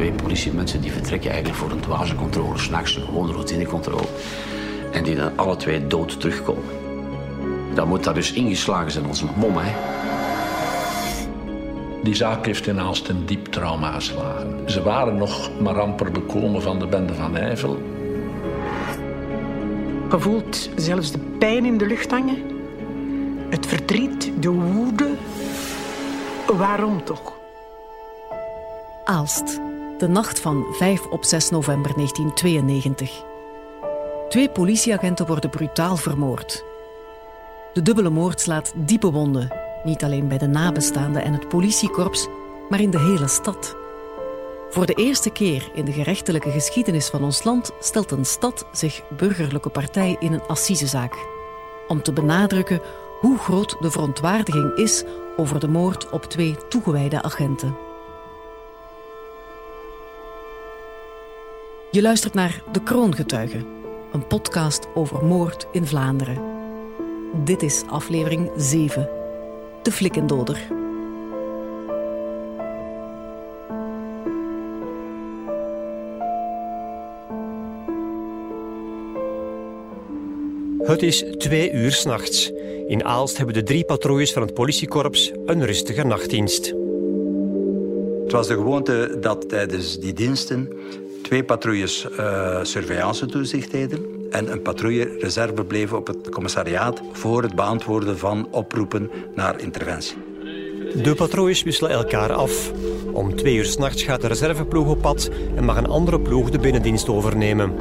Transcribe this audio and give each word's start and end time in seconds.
twee 0.00 0.12
politiemensen 0.12 0.80
die 0.80 0.92
vertrekken 0.92 1.30
eigenlijk 1.30 1.60
voor 1.60 1.70
een 1.70 1.80
dwazencontrole, 1.80 2.58
s'nachts, 2.58 2.96
een 2.96 3.02
gewone 3.02 3.32
routinecontrole. 3.32 4.06
En 4.92 5.04
die 5.04 5.16
dan 5.16 5.30
alle 5.36 5.56
twee 5.56 5.86
dood 5.86 6.20
terugkomen. 6.20 6.64
Dan 7.74 7.88
moet 7.88 8.04
dat 8.04 8.14
dus 8.14 8.32
ingeslagen 8.32 8.90
zijn 8.90 9.06
als 9.06 9.20
een 9.20 9.28
mom, 9.36 9.56
hè. 9.56 9.72
Die 12.02 12.14
zaak 12.14 12.46
heeft 12.46 12.66
in 12.66 12.80
Aalst 12.80 13.08
een 13.08 13.26
diep 13.26 13.46
trauma 13.46 13.92
geslagen. 13.92 14.62
Ze 14.66 14.82
waren 14.82 15.16
nog 15.16 15.50
maar 15.60 15.80
amper 15.80 16.12
bekomen 16.12 16.62
van 16.62 16.78
de 16.78 16.86
bende 16.86 17.14
van 17.14 17.36
Eiffel. 17.36 17.78
Je 20.10 20.18
voelt 20.18 20.70
zelfs 20.76 21.12
de 21.12 21.18
pijn 21.38 21.64
in 21.64 21.78
de 21.78 21.86
lucht 21.86 22.10
hangen. 22.10 22.38
Het 23.48 23.66
verdriet, 23.66 24.32
de 24.40 24.50
woede. 24.50 25.08
Waarom 26.46 27.04
toch? 27.04 27.32
Aalst, 29.04 29.60
de 30.00 30.08
nacht 30.08 30.40
van 30.40 30.66
5 30.70 31.06
op 31.06 31.24
6 31.24 31.50
november 31.50 31.94
1992. 31.94 33.24
Twee 34.28 34.50
politieagenten 34.50 35.26
worden 35.26 35.50
brutaal 35.50 35.96
vermoord. 35.96 36.64
De 37.72 37.82
dubbele 37.82 38.10
moord 38.10 38.40
slaat 38.40 38.72
diepe 38.76 39.10
wonden, 39.10 39.56
niet 39.84 40.04
alleen 40.04 40.28
bij 40.28 40.38
de 40.38 40.46
nabestaanden 40.46 41.22
en 41.22 41.32
het 41.32 41.48
politiekorps, 41.48 42.26
maar 42.68 42.80
in 42.80 42.90
de 42.90 42.98
hele 42.98 43.28
stad. 43.28 43.76
Voor 44.70 44.86
de 44.86 44.94
eerste 44.94 45.30
keer 45.30 45.70
in 45.74 45.84
de 45.84 45.92
gerechtelijke 45.92 46.50
geschiedenis 46.50 47.08
van 47.08 47.24
ons 47.24 47.44
land 47.44 47.70
stelt 47.80 48.10
een 48.10 48.26
stad 48.26 48.66
zich 48.72 49.02
burgerlijke 49.16 49.70
partij 49.70 50.16
in 50.18 50.32
een 50.32 50.46
assisezaak. 50.46 51.14
Om 51.88 52.02
te 52.02 52.12
benadrukken 52.12 52.80
hoe 53.20 53.38
groot 53.38 53.76
de 53.80 53.90
verontwaardiging 53.90 54.76
is 54.76 55.04
over 55.36 55.60
de 55.60 55.68
moord 55.68 56.10
op 56.10 56.24
twee 56.24 56.56
toegewijde 56.68 57.22
agenten. 57.22 57.89
Je 61.92 62.02
luistert 62.02 62.34
naar 62.34 62.62
De 62.72 62.82
Kroongetuigen, 62.82 63.66
een 64.12 64.26
podcast 64.26 64.86
over 64.94 65.24
moord 65.24 65.66
in 65.72 65.86
Vlaanderen. 65.86 66.42
Dit 67.44 67.62
is 67.62 67.82
aflevering 67.88 68.50
7, 68.56 69.08
De 69.82 69.92
Flikkendoder. 69.92 70.58
Het 80.82 81.02
is 81.02 81.24
twee 81.38 81.72
uur 81.72 81.92
s'nachts. 81.92 82.52
In 82.86 83.04
Aalst 83.04 83.36
hebben 83.36 83.54
de 83.54 83.62
drie 83.62 83.84
patrouilles 83.84 84.32
van 84.32 84.42
het 84.42 84.54
politiekorps 84.54 85.32
een 85.44 85.66
rustige 85.66 86.04
nachtdienst. 86.04 86.74
Het 88.22 88.32
was 88.32 88.48
de 88.48 88.54
gewoonte 88.54 89.16
dat 89.20 89.48
tijdens 89.48 89.98
die 89.98 90.12
diensten 90.12 90.72
twee 91.22 91.44
patrouilles 91.44 92.06
uh, 92.18 92.58
surveillance 92.62 93.26
toezicht 93.26 93.70
deden 93.70 94.04
en 94.30 94.52
een 94.52 94.62
patrouille 94.62 95.16
reserve 95.18 95.64
bleven 95.64 95.96
op 95.96 96.06
het 96.06 96.28
commissariaat 96.28 97.00
voor 97.12 97.42
het 97.42 97.54
beantwoorden 97.54 98.18
van 98.18 98.48
oproepen 98.50 99.10
naar 99.34 99.60
interventie. 99.60 100.16
De 101.02 101.14
patrouilles 101.14 101.62
wisselen 101.62 101.90
elkaar 101.90 102.32
af. 102.32 102.72
Om 103.12 103.36
twee 103.36 103.56
uur 103.56 103.64
s'nachts 103.64 104.02
gaat 104.02 104.20
de 104.20 104.26
reserveploeg 104.26 104.88
op 104.88 105.00
pad 105.00 105.30
en 105.56 105.64
mag 105.64 105.76
een 105.76 105.86
andere 105.86 106.20
ploeg 106.20 106.50
de 106.50 106.58
binnendienst 106.58 107.08
overnemen. 107.08 107.74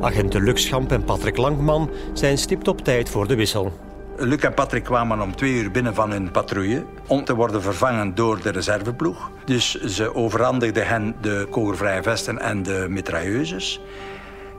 Agenten 0.00 0.42
Lux 0.44 0.62
Schamp 0.62 0.92
en 0.92 1.04
Patrick 1.04 1.36
Langman 1.36 1.90
zijn 2.12 2.38
stipt 2.38 2.68
op 2.68 2.80
tijd 2.80 3.08
voor 3.08 3.28
de 3.28 3.34
wissel. 3.34 3.72
Luc 4.16 4.40
en 4.40 4.54
Patrick 4.54 4.84
kwamen 4.84 5.20
om 5.20 5.36
twee 5.36 5.52
uur 5.52 5.70
binnen 5.70 5.94
van 5.94 6.10
hun 6.10 6.30
patrouille... 6.30 6.84
om 7.06 7.24
te 7.24 7.34
worden 7.34 7.62
vervangen 7.62 8.14
door 8.14 8.42
de 8.42 8.50
reserveploeg. 8.50 9.30
Dus 9.44 9.84
ze 9.84 10.14
overhandigden 10.14 10.86
hen 10.86 11.14
de 11.20 11.46
kogelvrije 11.50 12.02
vesten 12.02 12.38
en 12.38 12.62
de 12.62 12.86
mitrailleuses. 12.88 13.80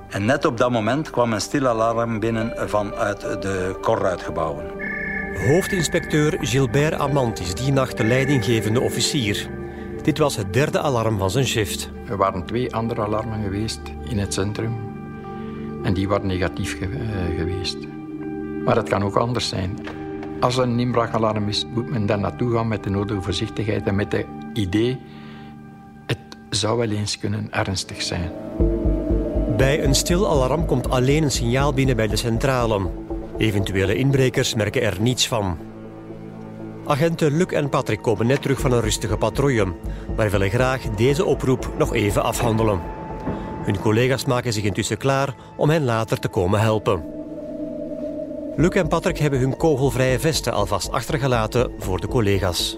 En 0.10 0.26
net 0.26 0.46
op 0.46 0.58
dat 0.58 0.72
moment 0.72 1.10
kwam 1.10 1.34
een 1.34 1.42
stil 1.42 1.68
alarm 1.68 2.20
binnen 2.20 2.70
vanuit 2.70 3.22
de 3.22 3.78
Korruitgebouwen. 3.82 4.66
Hoofdinspecteur 5.48 6.38
Gilbert 6.40 6.94
Amant 6.94 7.40
is 7.40 7.56
die 7.56 7.72
nacht 7.72 7.98
de 7.98 8.04
leidinggevende 8.04 8.82
officier. 8.82 9.50
Dit 10.04 10.18
was 10.18 10.36
het 10.36 10.54
derde 10.54 10.80
alarm 10.80 11.18
van 11.18 11.30
zijn 11.30 11.46
shift. 11.46 11.90
Er 12.10 12.18
waren 12.18 12.46
twee 12.46 12.76
andere 12.76 13.02
alarmen 13.02 13.44
geweest 13.44 13.82
in 14.10 14.18
het 14.18 14.34
centrum. 14.34 14.76
En 15.84 15.94
die 15.94 16.08
waren 16.08 16.28
negatief 16.28 16.78
ge 16.78 16.88
uh, 16.88 17.38
geweest. 17.38 17.78
Maar 18.66 18.76
het 18.76 18.90
kan 18.90 19.04
ook 19.04 19.16
anders 19.16 19.48
zijn. 19.48 19.78
Als 20.40 20.58
er 20.58 20.64
een 20.64 20.80
inbraakalarm 20.80 21.48
is, 21.48 21.66
moet 21.74 21.90
men 21.90 22.06
daar 22.06 22.20
naartoe 22.20 22.54
gaan 22.54 22.68
met 22.68 22.84
de 22.84 22.90
nodige 22.90 23.22
voorzichtigheid 23.22 23.88
en 23.88 23.96
met 23.96 24.12
het 24.12 24.26
idee... 24.54 25.00
het 26.06 26.20
zou 26.50 26.78
wel 26.78 26.90
eens 26.90 27.18
kunnen 27.18 27.48
ernstig 27.52 28.02
zijn. 28.02 28.32
Bij 29.58 29.84
een 29.84 29.96
stil 29.96 30.30
alarm 30.30 30.66
komt 30.66 30.90
alleen 30.90 31.24
een 31.24 31.32
signaal 31.32 31.74
binnen 31.74 31.96
bij 31.96 32.08
de 32.08 32.16
centrale. 32.16 32.90
Eventuele 33.38 33.96
inbrekers 33.96 34.56
merken 34.56 34.82
er 34.82 34.98
niets 35.02 35.28
van. 35.28 35.58
Agenten 36.86 37.38
Luc 37.38 37.48
en 37.48 37.70
Patrick 37.70 38.02
komen 38.02 38.28
net 38.28 38.42
terug 38.42 38.60
van 38.60 38.72
een 38.72 38.82
rustige 38.82 39.18
patrouille, 39.18 39.74
maar 40.16 40.30
willen 40.30 40.50
graag 40.50 40.82
deze 40.82 41.26
oproep 41.26 41.70
nog 41.78 41.94
even 41.94 42.24
afhandelen. 42.24 42.80
Hun 43.64 43.80
collega's 43.80 44.26
maken 44.26 44.54
zich 44.54 44.64
intussen 44.64 44.98
klaar 44.98 45.36
om 45.58 45.70
hen 45.70 45.84
later 45.84 46.20
te 46.20 46.28
komen 46.28 46.60
helpen. 46.60 47.13
Luc 48.56 48.70
en 48.70 48.88
Patrick 48.88 49.18
hebben 49.18 49.40
hun 49.40 49.58
kogelvrije 49.58 50.20
vesten 50.20 50.54
alvast 50.54 50.92
achtergelaten 50.92 51.72
voor 51.80 52.00
de 52.00 52.08
collega's. 52.08 52.78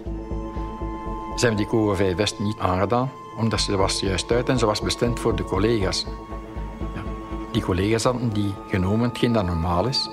Ze 1.36 1.46
hebben 1.46 1.58
die 1.58 1.68
kogelvrije 1.68 2.16
vest 2.16 2.40
niet 2.40 2.58
aangedaan, 2.60 3.12
omdat 3.38 3.62
ze 3.62 3.76
was 3.76 4.00
juist 4.00 4.32
uit 4.32 4.50
en 4.50 4.60
ze 4.60 4.66
was 4.66 4.82
bestemd 4.82 5.20
voor 5.20 5.36
de 5.36 5.44
collega's. 5.44 6.06
Ja, 6.94 7.02
die 7.52 7.62
collega's 7.62 8.04
hadden 8.04 8.30
die 8.30 8.54
genomen, 8.68 9.10
hetgeen 9.10 9.34
dat 9.34 9.46
normaal 9.46 9.88
is. 9.88 10.10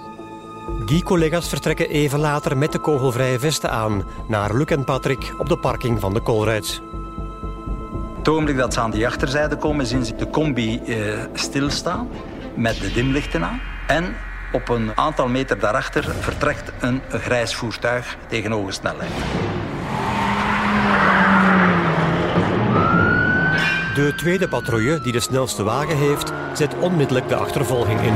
Die 0.86 1.02
collega's 1.02 1.48
vertrekken 1.48 1.88
even 1.88 2.18
later 2.18 2.56
met 2.56 2.72
de 2.72 2.78
kogelvrije 2.78 3.38
vesten 3.38 3.70
aan 3.70 4.04
naar 4.28 4.54
Luc 4.54 4.66
en 4.66 4.84
Patrick 4.84 5.34
op 5.38 5.48
de 5.48 5.58
parking 5.58 6.00
van 6.00 6.14
de 6.14 6.22
Colruyt. 6.22 6.80
Het 8.16 8.28
ogenblik 8.28 8.56
dat 8.56 8.74
ze 8.74 8.80
aan 8.80 8.90
die 8.90 9.06
achterzijde 9.06 9.56
komen, 9.56 9.86
zien 9.86 10.04
ze 10.04 10.14
de 10.14 10.30
combi 10.30 10.80
eh, 10.86 10.96
stilstaan 11.32 12.08
met 12.54 12.80
de 12.80 12.92
dimlichten 12.92 13.44
aan. 13.44 13.60
En 13.86 14.14
op 14.52 14.68
een 14.68 14.96
aantal 14.96 15.28
meter 15.28 15.58
daarachter 15.58 16.14
vertrekt 16.20 16.72
een 16.80 17.02
grijs 17.10 17.54
voertuig 17.54 18.16
tegen 18.28 18.50
hoge 18.50 18.72
snelheid. 18.72 19.12
De 23.94 24.12
tweede 24.16 24.48
patrouille, 24.48 25.00
die 25.00 25.12
de 25.12 25.20
snelste 25.20 25.62
wagen 25.62 25.96
heeft, 25.96 26.32
zet 26.52 26.74
onmiddellijk 26.78 27.28
de 27.28 27.36
achtervolging 27.36 28.00
in. 28.00 28.14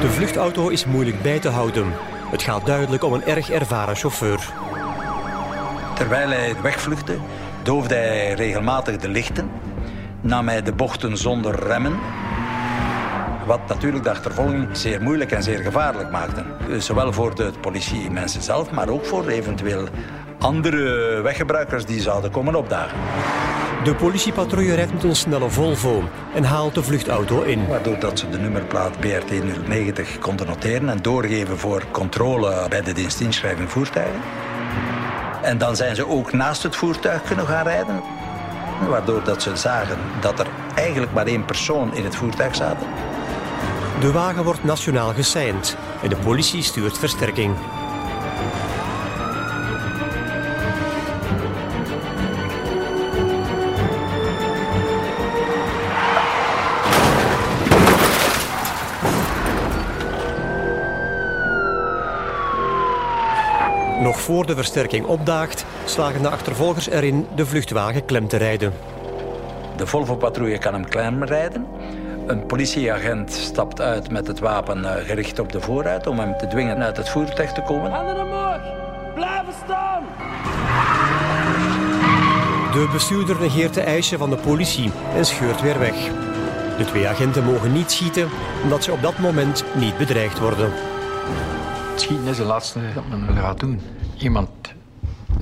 De 0.00 0.12
vluchtauto 0.12 0.68
is 0.68 0.84
moeilijk 0.84 1.22
bij 1.22 1.38
te 1.38 1.48
houden. 1.48 1.92
Het 2.30 2.42
gaat 2.42 2.66
duidelijk 2.66 3.02
om 3.02 3.12
een 3.12 3.24
erg 3.24 3.50
ervaren 3.50 3.96
chauffeur. 3.96 4.52
Terwijl 5.96 6.28
hij 6.28 6.56
wegvluchtte, 6.62 7.16
doofde 7.62 7.94
hij 7.94 8.32
regelmatig 8.32 8.96
de 8.96 9.08
lichten, 9.08 9.50
nam 10.20 10.48
hij 10.48 10.62
de 10.62 10.72
bochten 10.72 11.16
zonder 11.16 11.66
remmen. 11.66 11.98
Wat 13.46 13.60
natuurlijk 13.68 14.04
de 14.04 14.10
achtervolging 14.10 14.68
zeer 14.72 15.02
moeilijk 15.02 15.32
en 15.32 15.42
zeer 15.42 15.58
gevaarlijk 15.58 16.10
maakte. 16.10 16.44
Zowel 16.78 17.12
voor 17.12 17.34
de 17.34 17.52
politiemensen 17.60 18.42
zelf, 18.42 18.70
maar 18.70 18.88
ook 18.88 19.04
voor 19.04 19.28
eventueel 19.28 19.88
andere 20.38 21.20
weggebruikers 21.20 21.84
die 21.84 22.00
zouden 22.00 22.30
komen 22.30 22.54
opdagen. 22.54 22.98
De 23.84 23.94
politiepatrouille 23.94 24.74
rijdt 24.74 24.92
met 24.92 25.04
een 25.04 25.16
snelle 25.16 25.50
Volvo 25.50 26.02
en 26.34 26.44
haalt 26.44 26.74
de 26.74 26.82
vluchtauto 26.82 27.42
in. 27.42 27.66
Waardoor 27.66 27.98
dat 27.98 28.18
ze 28.18 28.28
de 28.28 28.38
nummerplaat 28.38 29.00
BRT 29.00 29.30
090 29.68 30.18
konden 30.18 30.46
noteren 30.46 30.88
en 30.88 31.02
doorgeven 31.02 31.58
voor 31.58 31.82
controle 31.90 32.66
bij 32.68 32.82
de 32.82 32.92
dienstinschrijving 32.92 33.70
voertuigen. 33.70 34.20
En 35.46 35.58
dan 35.58 35.76
zijn 35.76 35.94
ze 35.94 36.08
ook 36.08 36.32
naast 36.32 36.62
het 36.62 36.76
voertuig 36.76 37.22
kunnen 37.22 37.46
gaan 37.46 37.64
rijden. 37.64 38.02
Waardoor 38.88 39.24
dat 39.24 39.42
ze 39.42 39.56
zagen 39.56 39.98
dat 40.20 40.38
er 40.38 40.46
eigenlijk 40.74 41.12
maar 41.12 41.26
één 41.26 41.44
persoon 41.44 41.94
in 41.94 42.04
het 42.04 42.16
voertuig 42.16 42.54
zat. 42.54 42.76
De 44.00 44.12
wagen 44.12 44.44
wordt 44.44 44.64
nationaal 44.64 45.12
geseind 45.12 45.76
en 46.02 46.08
de 46.08 46.16
politie 46.16 46.62
stuurt 46.62 46.98
versterking. 46.98 47.54
Voor 64.26 64.46
de 64.46 64.54
versterking 64.54 65.06
opdaagt, 65.06 65.64
slagen 65.84 66.22
de 66.22 66.28
achtervolgers 66.28 66.88
erin 66.88 67.26
de 67.34 67.46
vluchtwagen 67.46 68.04
klem 68.04 68.28
te 68.28 68.36
rijden. 68.36 68.72
De 69.76 69.86
Volvo-patrouille 69.86 70.58
kan 70.58 70.72
hem 70.72 70.88
klem 70.88 71.24
rijden, 71.24 71.66
Een 72.26 72.46
politieagent 72.46 73.32
stapt 73.32 73.80
uit 73.80 74.10
met 74.10 74.26
het 74.26 74.38
wapen 74.38 74.84
eh, 74.84 75.06
gericht 75.06 75.38
op 75.38 75.52
de 75.52 75.60
voorruit 75.60 76.06
om 76.06 76.18
hem 76.18 76.36
te 76.38 76.46
dwingen 76.46 76.82
uit 76.82 76.96
het 76.96 77.08
voertuig 77.08 77.52
te 77.52 77.62
komen. 77.62 77.90
Handen 77.90 78.24
omhoog! 78.24 78.60
Blijven 79.14 79.54
staan! 79.64 80.02
De 82.72 82.88
bestuurder 82.92 83.40
negeert 83.40 83.74
de 83.74 83.80
eisen 83.80 84.18
van 84.18 84.30
de 84.30 84.36
politie 84.36 84.90
en 85.16 85.26
scheurt 85.26 85.60
weer 85.60 85.78
weg. 85.78 85.96
De 86.78 86.84
twee 86.84 87.08
agenten 87.08 87.44
mogen 87.44 87.72
niet 87.72 87.90
schieten 87.90 88.28
omdat 88.62 88.84
ze 88.84 88.92
op 88.92 89.02
dat 89.02 89.18
moment 89.18 89.64
niet 89.74 89.98
bedreigd 89.98 90.38
worden. 90.38 90.70
Schieten 91.94 92.26
is 92.26 92.38
het 92.38 92.46
laatste 92.46 92.80
dat 92.94 93.04
men 93.08 93.36
gaat 93.36 93.60
doen. 93.60 93.80
Iemand 94.18 94.48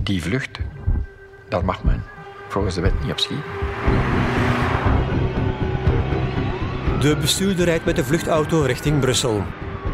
die 0.02 0.22
vlucht, 0.22 0.58
daar 1.48 1.64
mag 1.64 1.84
men 1.84 2.02
volgens 2.48 2.74
de 2.74 2.80
wet 2.80 3.02
niet 3.02 3.12
op 3.12 3.18
schieten. 3.18 3.44
De 7.00 7.16
bestuurder 7.20 7.64
rijdt 7.64 7.84
met 7.84 7.96
de 7.96 8.04
vluchtauto 8.04 8.60
richting 8.60 9.00
Brussel. 9.00 9.42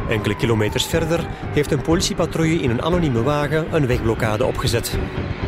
Enkele 0.08 0.36
kilometers 0.36 0.86
verder 0.86 1.26
heeft 1.52 1.72
een 1.72 1.82
politiepatrouille 1.82 2.60
in 2.60 2.70
een 2.70 2.82
anonieme 2.82 3.22
wagen 3.22 3.74
een 3.74 3.86
wegblokkade 3.86 4.44
opgezet. 4.44 4.98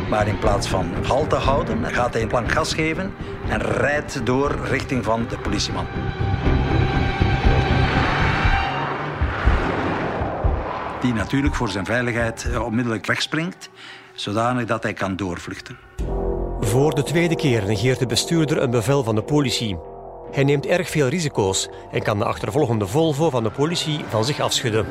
Maar 0.09 0.27
in 0.27 0.39
plaats 0.39 0.67
van 0.67 0.91
halt 1.07 1.29
te 1.29 1.35
houden, 1.35 1.85
gaat 1.85 2.13
hij 2.13 2.21
een 2.21 2.27
plank 2.27 2.51
gas 2.51 2.73
geven 2.73 3.13
en 3.47 3.61
rijdt 3.61 4.25
door 4.25 4.55
richting 4.69 5.03
van 5.03 5.25
de 5.29 5.37
politieman. 5.37 5.85
Die 11.03 11.13
natuurlijk 11.13 11.55
voor 11.55 11.69
zijn 11.69 11.85
veiligheid 11.85 12.45
eh, 12.45 12.65
onmiddellijk 12.65 13.05
wegspringt, 13.05 13.69
zodanig 14.13 14.65
dat 14.65 14.83
hij 14.83 14.93
kan 14.93 15.15
doorvluchten. 15.15 15.77
Voor 16.59 16.95
de 16.95 17.03
tweede 17.03 17.35
keer 17.35 17.65
negeert 17.65 17.99
de 17.99 18.05
bestuurder 18.05 18.61
een 18.61 18.69
bevel 18.69 19.03
van 19.03 19.15
de 19.15 19.21
politie. 19.21 19.77
Hij 20.31 20.43
neemt 20.43 20.65
erg 20.65 20.89
veel 20.89 21.07
risico's 21.07 21.69
en 21.91 22.03
kan 22.03 22.17
de 22.17 22.25
achtervolgende 22.25 22.87
Volvo 22.87 23.29
van 23.29 23.43
de 23.43 23.49
politie 23.49 23.99
van 24.09 24.25
zich 24.25 24.39
afschudden. 24.39 24.85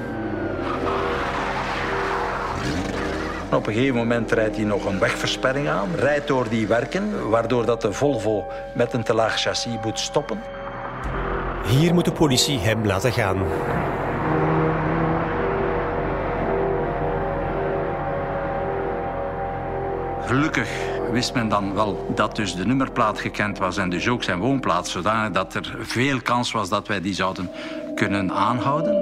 Op 3.53 3.67
een 3.67 3.73
gegeven 3.75 3.97
moment 3.97 4.33
rijdt 4.33 4.57
hij 4.57 4.65
nog 4.65 4.85
een 4.85 4.99
wegversperring 4.99 5.69
aan, 5.69 5.89
rijdt 5.95 6.29
door 6.29 6.49
die 6.49 6.67
werken, 6.67 7.29
waardoor 7.31 7.67
dat 7.67 7.81
de 7.81 7.93
Volvo 7.93 8.45
met 8.75 8.93
een 8.93 9.03
te 9.03 9.15
laag 9.15 9.41
chassis 9.41 9.79
moet 9.85 9.99
stoppen. 9.99 10.41
Hier 11.67 11.95
moet 11.95 12.05
de 12.05 12.13
politie 12.13 12.59
hem 12.59 12.87
laten 12.87 13.13
gaan. 13.13 13.43
Gelukkig 20.33 20.69
wist 21.11 21.35
men 21.35 21.49
dan 21.49 21.75
wel 21.75 22.13
dat 22.15 22.37
dus 22.37 22.55
de 22.55 22.67
nummerplaat 22.67 23.21
gekend 23.21 23.59
was 23.59 23.77
en 23.77 23.91
dus 23.91 24.09
ook 24.09 24.23
zijn 24.23 24.39
woonplaats, 24.39 24.93
zodanig 24.93 25.33
dat 25.33 25.55
er 25.55 25.77
veel 25.81 26.21
kans 26.23 26.53
was 26.53 26.69
dat 26.69 26.89
wij 26.89 27.01
die 27.01 27.15
zouden 27.15 27.51
kunnen 27.95 28.33
aanhouden. 28.33 28.93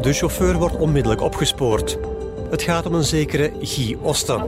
De 0.00 0.12
chauffeur 0.12 0.54
wordt 0.54 0.76
onmiddellijk 0.76 1.20
opgespoord. 1.20 1.98
Het 2.50 2.62
gaat 2.62 2.86
om 2.86 2.94
een 2.94 3.04
zekere 3.04 3.52
Guy 3.60 3.96
Osten. 4.00 4.44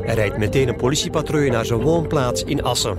Hij 0.00 0.14
rijdt 0.14 0.38
meteen 0.38 0.68
een 0.68 0.76
politiepatrouille 0.76 1.50
naar 1.50 1.66
zijn 1.66 1.80
woonplaats 1.80 2.44
in 2.44 2.62
Assen. 2.62 2.98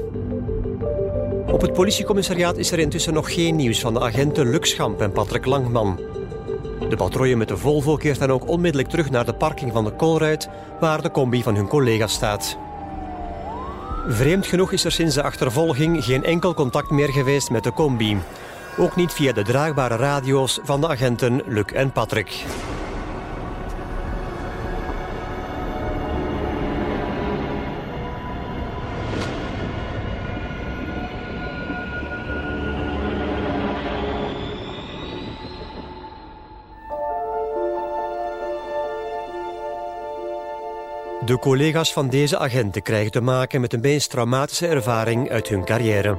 Op 1.48 1.62
het 1.62 1.74
politiecommissariaat 1.74 2.58
is 2.58 2.72
er 2.72 2.80
intussen 2.80 3.14
nog 3.14 3.34
geen 3.34 3.56
nieuws 3.56 3.80
van 3.80 3.94
de 3.94 4.02
agenten 4.02 4.50
Luxchamp 4.50 5.02
en 5.02 5.12
Patrick 5.12 5.46
Langman. 5.46 6.00
De 6.90 6.96
patrouille 6.96 7.36
met 7.36 7.48
de 7.48 7.58
Volvo 7.58 7.96
keert 7.96 8.20
dan 8.20 8.32
ook 8.32 8.48
onmiddellijk 8.48 8.90
terug 8.90 9.10
naar 9.10 9.26
de 9.26 9.34
parking 9.34 9.72
van 9.72 9.84
de 9.84 9.96
Colruyt, 9.96 10.50
waar 10.80 11.02
de 11.02 11.12
combi 11.12 11.44
van 11.44 11.56
hun 11.56 11.68
collega 11.68 12.08
staat. 12.08 12.58
Vreemd 14.08 14.46
genoeg 14.46 14.72
is 14.72 14.86
er 14.86 14.92
sinds 14.92 15.16
de 15.16 15.24
achtervolging 15.24 16.04
geen 16.04 16.24
enkel 16.24 16.54
contact 16.54 16.90
meer 16.90 17.10
geweest 17.10 17.50
met 17.50 17.64
de 17.64 17.74
combi. 17.74 18.18
Ook 18.78 18.96
niet 18.96 19.14
via 19.14 19.34
de 19.34 19.44
draagbare 19.44 19.96
radio's 19.96 20.60
van 20.64 20.82
de 20.82 20.88
agenten 20.88 21.42
Luc 21.46 21.66
en 21.66 21.92
Patrick. 21.92 22.46
De 41.26 41.40
collega's 41.40 41.94
van 41.94 42.10
deze 42.10 42.38
agenten 42.38 42.82
krijgen 42.82 43.12
te 43.12 43.22
maken 43.22 43.62
met 43.62 43.72
de 43.72 43.78
meest 43.78 44.10
traumatische 44.10 44.68
ervaring 44.68 45.30
uit 45.30 45.48
hun 45.48 45.66
carrière. 45.66 46.18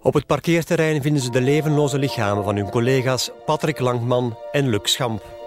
Op 0.00 0.14
het 0.14 0.26
parkeerterrein 0.26 1.02
vinden 1.02 1.22
ze 1.22 1.30
de 1.30 1.40
levenloze 1.40 1.98
lichamen 1.98 2.44
van 2.44 2.56
hun 2.56 2.70
collega's 2.70 3.30
Patrick 3.46 3.78
Langman 3.78 4.38
en 4.52 4.68
Luc 4.68 4.80
Schamp. 4.82 5.41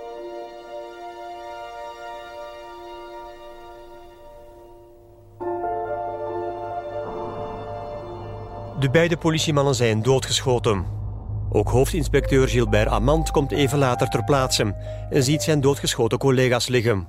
De 8.85 8.91
beide 8.91 9.17
politiemannen 9.17 9.75
zijn 9.75 10.01
doodgeschoten. 10.01 10.85
Ook 11.49 11.69
hoofdinspecteur 11.69 12.47
Gilbert 12.47 12.87
Amand 12.87 13.31
komt 13.31 13.51
even 13.51 13.77
later 13.77 14.07
ter 14.07 14.23
plaatse 14.23 14.75
en 15.09 15.23
ziet 15.23 15.43
zijn 15.43 15.61
doodgeschoten 15.61 16.17
collega's 16.17 16.67
liggen. 16.67 17.07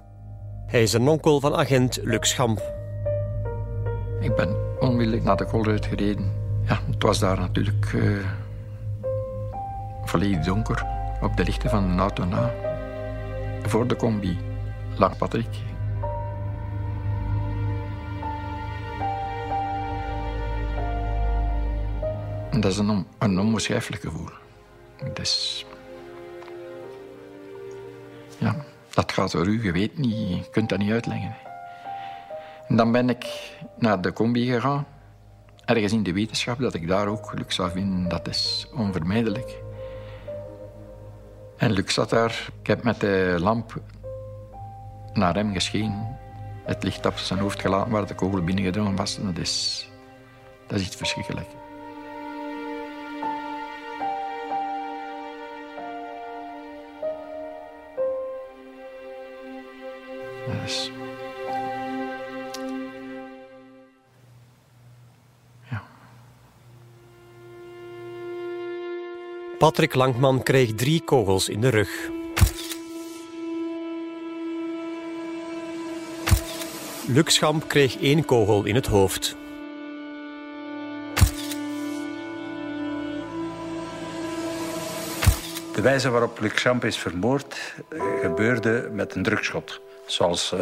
Hij 0.67 0.83
is 0.83 0.93
een 0.93 1.09
onkel 1.09 1.41
van 1.41 1.55
agent 1.55 1.99
Luc 2.03 2.29
Schamp. 2.29 2.73
Ik 4.21 4.35
ben 4.35 4.57
onmiddellijk 4.81 5.25
naar 5.25 5.37
de 5.37 5.45
Colruyt 5.45 5.87
gereden. 5.87 6.33
Ja, 6.67 6.81
het 6.91 7.03
was 7.03 7.19
daar 7.19 7.39
natuurlijk 7.39 7.93
uh, 7.93 8.27
volledig 10.05 10.45
donker. 10.45 10.87
Op 11.23 11.37
de 11.37 11.45
lichten 11.45 11.71
van 11.71 11.85
een 11.85 11.99
auto 11.99 12.25
na. 12.25 12.55
Voor 13.63 13.87
de 13.87 13.97
combi 13.97 14.39
lag 14.97 15.17
Patrick. 15.17 15.76
Dat 22.61 22.73
is 22.73 22.79
een, 22.79 23.07
een 23.19 23.39
onbeschrijfelijk 23.39 24.03
gevoel. 24.03 24.29
Dus, 25.15 25.65
ja, 28.39 28.57
dat 28.91 29.13
gaat 29.13 29.33
door 29.33 29.47
u, 29.47 29.65
je 29.65 29.73
weet 29.73 29.99
niet, 29.99 30.29
je 30.29 30.51
kunt 30.51 30.69
dat 30.69 30.79
niet 30.79 30.91
uitleggen. 30.91 31.37
En 32.69 32.77
dan 32.77 32.93
ben 32.93 33.09
ik 33.09 33.27
naar 33.79 34.01
de 34.01 34.13
combi 34.13 34.47
gegaan. 34.47 34.87
Ergens 35.65 35.93
in 35.93 36.03
de 36.03 36.13
wetenschap 36.13 36.59
dat 36.59 36.75
ik 36.75 36.89
daar 36.89 37.07
ook 37.07 37.31
geluk 37.31 37.53
zou 37.53 37.71
vinden, 37.71 38.09
dat 38.09 38.29
is 38.29 38.67
onvermijdelijk. 38.75 39.57
En 41.57 41.73
Luc 41.73 41.93
zat 41.93 42.11
daar. 42.11 42.49
Ik 42.61 42.67
heb 42.67 42.83
met 42.83 43.01
de 43.01 43.37
lamp 43.39 43.81
naar 45.13 45.35
hem 45.35 45.53
geschenen. 45.53 46.19
Het 46.65 46.83
licht 46.83 47.07
op 47.07 47.19
zijn 47.19 47.39
hoofd 47.39 47.61
gelaten 47.61 47.93
waar 47.93 48.07
de 48.07 48.15
kogel 48.15 48.45
binnengedrongen 48.45 48.97
was. 48.97 49.19
Dat 49.23 49.39
is, 49.39 49.89
dat 50.67 50.79
is 50.79 50.87
iets 50.87 50.97
verschrikkelijks. 50.97 51.66
Dus. 60.47 60.91
Ja. 65.71 65.83
Patrick 69.59 69.95
Langman 69.95 70.43
kreeg 70.43 70.75
drie 70.75 71.01
kogels 71.01 71.49
in 71.49 71.61
de 71.61 71.69
rug. 71.69 72.11
Luc 77.09 77.35
Schamp 77.35 77.69
kreeg 77.69 78.01
één 78.01 78.25
kogel 78.25 78.65
in 78.65 78.75
het 78.75 78.87
hoofd. 78.87 79.37
De 85.75 85.83
wijze 85.83 86.11
waarop 86.11 86.41
Luc 86.41 86.53
Schamp 86.55 86.85
is 86.85 86.99
vermoord 86.99 87.75
eh, 87.89 88.01
gebeurde 88.21 88.89
met 88.93 89.15
een 89.15 89.23
drugschot 89.23 89.81
zoals 90.07 90.53
uh, 90.53 90.61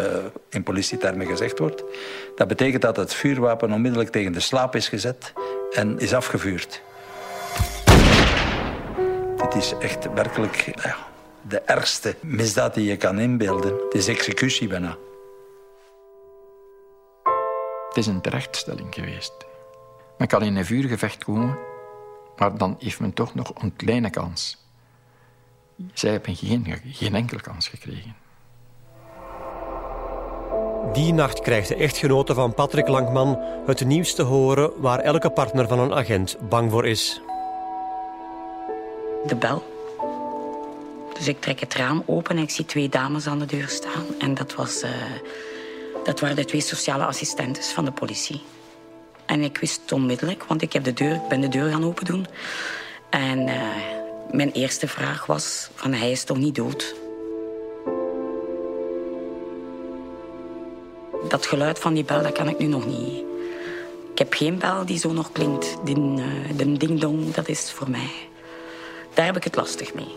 in 0.48 0.62
politietermen 0.62 1.26
gezegd 1.26 1.58
wordt. 1.58 1.84
Dat 2.36 2.48
betekent 2.48 2.82
dat 2.82 2.96
het 2.96 3.14
vuurwapen 3.14 3.72
onmiddellijk 3.72 4.10
tegen 4.10 4.32
de 4.32 4.40
slaap 4.40 4.74
is 4.74 4.88
gezet 4.88 5.32
en 5.72 5.98
is 5.98 6.14
afgevuurd. 6.14 6.82
Dit 9.36 9.54
is 9.54 9.74
echt 9.78 10.12
werkelijk 10.12 10.72
ja, 10.82 10.96
de 11.48 11.60
ergste 11.60 12.16
misdaad 12.20 12.74
die 12.74 12.84
je 12.84 12.96
kan 12.96 13.18
inbeelden. 13.18 13.74
Het 13.84 13.94
is 13.94 14.08
executie 14.08 14.68
bijna. 14.68 14.96
Het 17.88 17.96
is 17.96 18.06
een 18.06 18.20
terechtstelling 18.20 18.94
geweest. 18.94 19.32
Men 20.18 20.28
kan 20.28 20.42
in 20.42 20.56
een 20.56 20.64
vuurgevecht 20.64 21.24
komen, 21.24 21.58
maar 22.36 22.56
dan 22.56 22.76
heeft 22.78 23.00
men 23.00 23.12
toch 23.12 23.34
nog 23.34 23.52
een 23.62 23.76
kleine 23.76 24.10
kans. 24.10 24.66
Zij 25.92 26.10
hebben 26.10 26.36
geen, 26.36 26.80
geen 26.84 27.14
enkele 27.14 27.40
kans 27.40 27.68
gekregen. 27.68 28.23
Die 30.92 31.12
nacht 31.12 31.40
krijgt 31.40 31.68
de 31.68 31.74
echtgenote 31.74 32.34
van 32.34 32.54
Patrick 32.54 32.88
Langman 32.88 33.38
het 33.66 33.84
nieuws 33.84 34.14
te 34.14 34.22
horen 34.22 34.70
waar 34.76 34.98
elke 34.98 35.30
partner 35.30 35.68
van 35.68 35.78
een 35.78 35.94
agent 35.94 36.36
bang 36.48 36.70
voor 36.70 36.86
is. 36.86 37.20
De 39.26 39.36
bel. 39.36 39.62
Dus 41.18 41.28
ik 41.28 41.40
trek 41.40 41.60
het 41.60 41.74
raam 41.74 42.02
open 42.06 42.36
en 42.36 42.42
ik 42.42 42.50
zie 42.50 42.64
twee 42.64 42.88
dames 42.88 43.26
aan 43.26 43.38
de 43.38 43.46
deur 43.46 43.68
staan. 43.68 44.04
En 44.18 44.34
dat, 44.34 44.54
was, 44.54 44.82
uh, 44.82 44.90
dat 46.04 46.20
waren 46.20 46.36
de 46.36 46.44
twee 46.44 46.60
sociale 46.60 47.04
assistentes 47.04 47.72
van 47.72 47.84
de 47.84 47.92
politie. 47.92 48.42
En 49.26 49.42
ik 49.42 49.58
wist 49.58 49.92
onmiddellijk, 49.92 50.44
want 50.44 50.62
ik, 50.62 50.72
heb 50.72 50.84
de 50.84 50.92
deur, 50.92 51.20
ben 51.28 51.40
de 51.40 51.48
deur 51.48 51.70
gaan 51.70 51.84
open 51.84 52.04
doen. 52.04 52.26
En 53.10 53.48
uh, 53.48 53.62
mijn 54.30 54.52
eerste 54.52 54.88
vraag 54.88 55.26
was 55.26 55.70
van 55.74 55.92
hij 55.92 56.10
is 56.10 56.24
toch 56.24 56.38
niet 56.38 56.54
dood? 56.54 56.94
Dat 61.34 61.46
geluid 61.46 61.78
van 61.78 61.94
die 61.94 62.04
bel, 62.04 62.22
dat 62.22 62.32
kan 62.32 62.48
ik 62.48 62.58
nu 62.58 62.66
nog 62.66 62.86
niet. 62.86 63.24
Ik 64.12 64.18
heb 64.18 64.32
geen 64.32 64.58
bel 64.58 64.86
die 64.86 64.98
zo 64.98 65.12
nog 65.12 65.32
klinkt. 65.32 65.76
De, 65.84 65.94
uh, 65.94 66.58
de 66.58 66.72
ding-dong, 66.72 67.34
dat 67.34 67.48
is 67.48 67.72
voor 67.72 67.90
mij. 67.90 68.10
Daar 69.14 69.26
heb 69.26 69.36
ik 69.36 69.44
het 69.44 69.56
lastig 69.56 69.94
mee. 69.94 70.16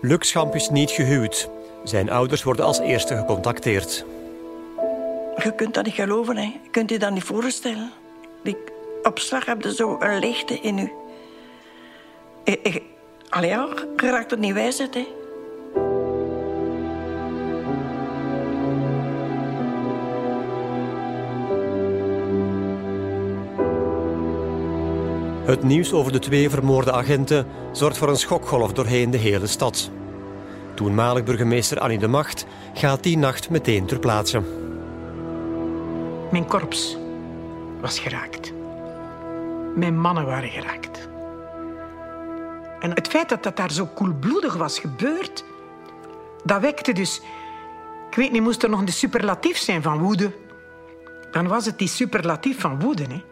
Luc 0.00 0.28
Schamp 0.28 0.54
is 0.54 0.68
niet 0.68 0.90
gehuwd. 0.90 1.48
Zijn 1.84 2.10
ouders 2.10 2.42
worden 2.42 2.64
als 2.64 2.78
eerste 2.78 3.16
gecontacteerd. 3.16 4.04
Je 5.42 5.54
kunt 5.56 5.74
dat 5.74 5.84
niet 5.84 5.94
geloven, 5.94 6.36
hè. 6.36 6.42
Je 6.42 6.70
kunt 6.70 6.90
je 6.90 6.98
dat 6.98 7.10
niet 7.10 7.24
voorstellen. 7.24 7.92
Die, 8.42 8.56
op 9.02 9.18
slag 9.18 9.44
heb 9.44 9.62
je 9.62 9.74
zo 9.74 9.96
een 10.00 10.18
leegte 10.18 10.60
in 10.60 10.78
u. 10.78 10.92
Allee, 13.28 13.50
ja, 13.50 13.68
je 13.96 14.10
raakt 14.10 14.32
er 14.32 14.38
niet 14.38 14.54
wijs 14.54 14.80
uit, 14.80 14.94
hè. 14.94 15.06
Het 25.50 25.62
nieuws 25.62 25.92
over 25.92 26.12
de 26.12 26.18
twee 26.18 26.50
vermoorde 26.50 26.92
agenten 26.92 27.46
zorgt 27.72 27.98
voor 27.98 28.08
een 28.08 28.16
schokgolf 28.16 28.72
doorheen 28.72 29.10
de 29.10 29.18
hele 29.18 29.46
stad. 29.46 29.90
Toenmalig 30.74 31.24
burgemeester 31.24 31.80
Annie 31.80 31.98
de 31.98 32.08
Macht 32.08 32.46
gaat 32.74 33.02
die 33.02 33.18
nacht 33.18 33.50
meteen 33.50 33.86
ter 33.86 33.98
plaatse. 33.98 34.42
Mijn 36.30 36.46
korps 36.46 36.96
was 37.80 37.98
geraakt. 37.98 38.52
Mijn 39.74 39.98
mannen 39.98 40.26
waren 40.26 40.50
geraakt. 40.50 41.08
En 42.80 42.90
het 42.94 43.08
feit 43.08 43.28
dat 43.28 43.42
dat 43.42 43.56
daar 43.56 43.72
zo 43.72 43.86
koelbloedig 43.86 44.54
was 44.54 44.78
gebeurd, 44.78 45.44
dat 46.44 46.60
wekte 46.60 46.92
dus... 46.92 47.22
Ik 48.10 48.16
weet 48.16 48.32
niet, 48.32 48.42
moest 48.42 48.62
er 48.62 48.70
nog 48.70 48.80
een 48.80 48.88
superlatief 48.88 49.56
zijn 49.56 49.82
van 49.82 49.98
woede? 49.98 50.32
Dan 51.30 51.48
was 51.48 51.66
het 51.66 51.78
die 51.78 51.88
superlatief 51.88 52.60
van 52.60 52.80
woede, 52.80 53.02
hè 53.02 53.29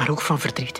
maar 0.00 0.10
ook 0.10 0.20
van 0.20 0.38
verdriet. 0.38 0.76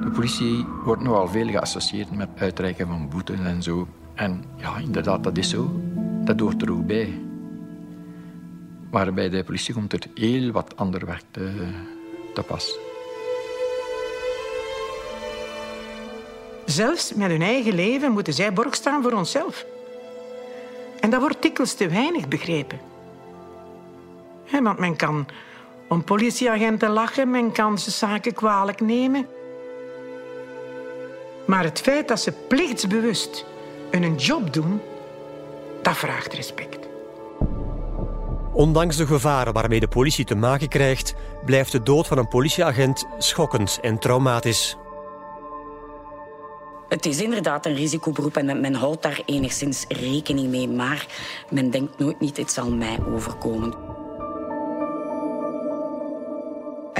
De 0.00 0.10
politie 0.14 0.66
wordt 0.84 1.02
nogal 1.02 1.28
veel 1.28 1.46
geassocieerd 1.46 2.16
met 2.16 2.28
uitreiken 2.36 2.86
van 2.86 3.08
boetes 3.08 3.38
en 3.40 3.62
zo. 3.62 3.88
En 4.14 4.44
ja, 4.56 4.76
inderdaad, 4.76 5.24
dat 5.24 5.38
is 5.38 5.50
zo. 5.50 5.80
Dat 6.24 6.40
hoort 6.40 6.62
er 6.62 6.72
ook 6.72 6.86
bij. 6.86 7.20
Maar 8.90 9.14
bij 9.14 9.28
de 9.28 9.44
politie 9.44 9.74
komt 9.74 9.92
er 9.92 10.06
heel 10.14 10.50
wat 10.50 10.76
ander 10.76 11.06
werk 11.06 11.24
te, 11.30 11.50
te 12.34 12.42
pas. 12.42 12.78
Zelfs 16.64 17.14
met 17.14 17.30
hun 17.30 17.42
eigen 17.42 17.74
leven 17.74 18.12
moeten 18.12 18.32
zij 18.34 18.52
borg 18.52 18.74
staan 18.74 19.02
voor 19.02 19.12
onszelf. 19.12 19.66
En 21.00 21.10
dat 21.10 21.20
wordt 21.20 21.42
dikwijls 21.42 21.74
te 21.74 21.88
weinig 21.88 22.28
begrepen 22.28 22.89
want 24.50 24.78
men 24.78 24.96
kan 24.96 25.26
om 25.88 26.04
politieagenten 26.04 26.90
lachen, 26.90 27.30
men 27.30 27.52
kan 27.52 27.78
ze 27.78 27.90
zaken 27.90 28.34
kwalijk 28.34 28.80
nemen. 28.80 29.26
Maar 31.46 31.64
het 31.64 31.80
feit 31.80 32.08
dat 32.08 32.20
ze 32.20 32.32
plichtsbewust 32.32 33.44
hun 33.90 34.14
job 34.14 34.52
doen, 34.52 34.80
dat 35.82 35.96
vraagt 35.96 36.32
respect. 36.32 36.88
Ondanks 38.52 38.96
de 38.96 39.06
gevaren 39.06 39.52
waarmee 39.52 39.80
de 39.80 39.88
politie 39.88 40.24
te 40.24 40.34
maken 40.34 40.68
krijgt, 40.68 41.14
blijft 41.44 41.72
de 41.72 41.82
dood 41.82 42.06
van 42.06 42.18
een 42.18 42.28
politieagent 42.28 43.06
schokkend 43.18 43.78
en 43.82 43.98
traumatisch. 43.98 44.76
Het 46.88 47.06
is 47.06 47.20
inderdaad 47.20 47.66
een 47.66 47.74
risicoberoep 47.74 48.36
en 48.36 48.60
men 48.60 48.74
houdt 48.74 49.02
daar 49.02 49.22
enigszins 49.26 49.84
rekening 49.88 50.48
mee, 50.48 50.68
maar 50.68 51.06
men 51.50 51.70
denkt 51.70 51.98
nooit 51.98 52.20
niet, 52.20 52.36
het 52.36 52.52
zal 52.52 52.70
mij 52.70 52.98
overkomen. 53.14 53.89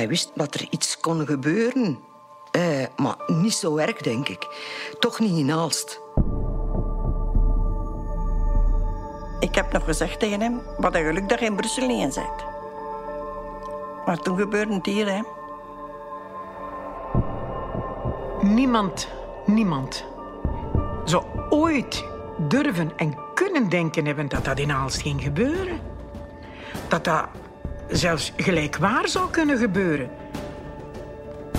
Hij 0.01 0.09
wist 0.09 0.31
dat 0.35 0.55
er 0.55 0.67
iets 0.71 1.01
kon 1.01 1.27
gebeuren. 1.27 1.99
Eh, 2.51 2.87
maar 2.97 3.17
niet 3.27 3.53
zo 3.53 3.77
erg, 3.77 3.97
denk 3.97 4.29
ik. 4.29 4.47
Toch 4.99 5.19
niet 5.19 5.39
in 5.39 5.53
Aalst. 5.53 6.01
Ik 9.41 9.55
heb 9.55 9.73
nog 9.73 9.85
gezegd 9.85 10.19
tegen 10.19 10.41
hem... 10.41 10.61
wat 10.79 10.95
een 10.95 11.05
geluk 11.05 11.29
dat 11.29 11.39
je 11.39 11.45
in 11.45 11.57
Brussel 11.57 11.87
niet 11.87 12.01
in 12.01 12.23
bent. 12.23 12.45
Maar 14.07 14.19
toen 14.23 14.39
gebeurde 14.39 14.75
het 14.75 14.87
hier, 14.87 15.07
hè. 15.13 15.23
Niemand, 18.47 19.09
niemand 19.47 20.05
zou 21.05 21.25
ooit 21.49 22.05
durven 22.39 22.93
en 22.97 23.19
kunnen 23.35 23.69
denken 23.69 24.07
hebben 24.07 24.29
dat 24.29 24.45
dat 24.45 24.59
in 24.59 24.73
Aalst 24.73 25.03
ging 25.03 25.23
gebeuren. 25.23 25.81
Dat 26.89 27.05
dat 27.05 27.25
zelfs 27.91 28.33
gelijkwaar 28.37 29.09
zou 29.09 29.31
kunnen 29.31 29.59
gebeuren. 29.59 30.11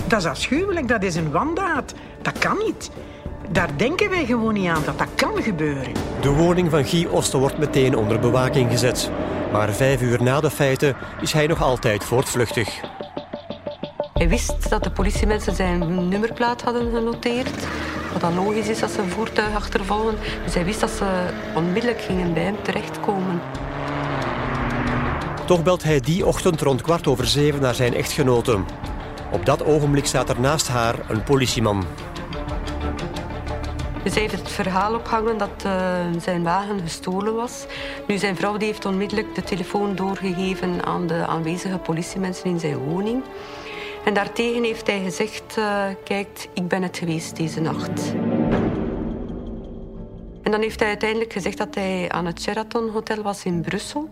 Dat 0.07 0.19
is 0.19 0.25
afschuwelijk, 0.25 0.87
dat 0.87 1.03
is 1.03 1.15
een 1.15 1.31
wandaad. 1.31 1.93
Dat 2.21 2.39
kan 2.39 2.57
niet. 2.65 2.91
Daar 3.49 3.69
denken 3.77 4.09
wij 4.09 4.25
gewoon 4.25 4.53
niet 4.53 4.67
aan 4.67 4.83
dat 4.85 4.97
dat 4.97 5.07
kan 5.15 5.41
gebeuren. 5.41 5.93
De 6.21 6.29
woning 6.29 6.69
van 6.69 6.85
Guy 6.85 7.05
Osten 7.05 7.39
wordt 7.39 7.57
meteen 7.57 7.95
onder 7.95 8.19
bewaking 8.19 8.71
gezet. 8.71 9.09
Maar 9.51 9.73
vijf 9.73 10.01
uur 10.01 10.23
na 10.23 10.39
de 10.39 10.49
feiten 10.49 10.95
is 11.21 11.33
hij 11.33 11.47
nog 11.47 11.61
altijd 11.61 12.03
voortvluchtig. 12.03 12.79
Hij 14.13 14.29
wist 14.29 14.69
dat 14.69 14.83
de 14.83 14.91
politiemensen 14.91 15.55
zijn 15.55 16.07
nummerplaat 16.09 16.61
hadden 16.61 16.91
genoteerd. 16.91 17.67
Wat 18.11 18.21
dan 18.21 18.35
logisch 18.35 18.67
is 18.67 18.83
als 18.83 18.93
ze 18.93 19.01
een 19.01 19.09
voertuig 19.09 19.55
achtervolgen. 19.55 20.15
Dus 20.43 20.53
hij 20.53 20.65
wist 20.65 20.79
dat 20.79 20.89
ze 20.89 21.05
onmiddellijk 21.55 22.01
gingen 22.01 22.33
bij 22.33 22.43
hem 22.43 22.55
terechtkomen. 22.61 23.41
Toch 25.51 25.63
belt 25.63 25.83
hij 25.83 25.99
die 25.99 26.25
ochtend 26.25 26.61
rond 26.61 26.81
kwart 26.81 27.07
over 27.07 27.27
zeven 27.27 27.61
naar 27.61 27.75
zijn 27.75 27.93
echtgenote. 27.93 28.59
Op 29.31 29.45
dat 29.45 29.63
ogenblik 29.63 30.05
staat 30.05 30.29
er 30.29 30.39
naast 30.39 30.67
haar 30.67 31.09
een 31.09 31.23
politieman. 31.23 31.85
Dus 34.03 34.13
hij 34.13 34.21
heeft 34.21 34.35
het 34.35 34.49
verhaal 34.49 34.95
opgehangen 34.95 35.37
dat 35.37 35.63
uh, 35.65 35.71
zijn 36.19 36.43
wagen 36.43 36.79
gestolen 36.79 37.35
was. 37.35 37.65
Nu, 38.07 38.17
zijn 38.17 38.35
vrouw 38.35 38.57
die 38.57 38.67
heeft 38.67 38.85
onmiddellijk 38.85 39.35
de 39.35 39.43
telefoon 39.43 39.95
doorgegeven 39.95 40.85
aan 40.85 41.07
de 41.07 41.25
aanwezige 41.27 41.77
politiemensen 41.77 42.45
in 42.45 42.59
zijn 42.59 42.77
woning. 42.77 43.23
En 44.05 44.13
daartegen 44.13 44.63
heeft 44.63 44.87
hij 44.87 45.03
gezegd, 45.03 45.57
uh, 45.57 45.83
kijk, 46.03 46.47
ik 46.53 46.67
ben 46.67 46.81
het 46.81 46.97
geweest 46.97 47.35
deze 47.35 47.59
nacht. 47.59 48.13
En 50.41 50.51
dan 50.51 50.61
heeft 50.61 50.79
hij 50.79 50.89
uiteindelijk 50.89 51.33
gezegd 51.33 51.57
dat 51.57 51.75
hij 51.75 52.09
aan 52.09 52.25
het 52.25 52.41
Sheraton 52.41 52.89
Hotel 52.89 53.21
was 53.21 53.45
in 53.45 53.61
Brussel 53.61 54.09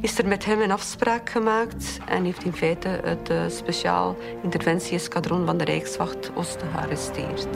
is 0.00 0.18
er 0.18 0.26
met 0.26 0.44
hem 0.44 0.60
een 0.60 0.70
afspraak 0.70 1.30
gemaakt 1.30 1.98
en 2.06 2.24
heeft 2.24 2.44
in 2.44 2.52
feite 2.52 2.88
het 2.88 3.30
uh, 3.30 3.42
speciaal 3.48 4.16
interventie-eskadron 4.42 5.46
van 5.46 5.58
de 5.58 5.64
Rijkswacht 5.64 6.30
Oosten 6.34 6.68
gearresteerd. 6.70 7.48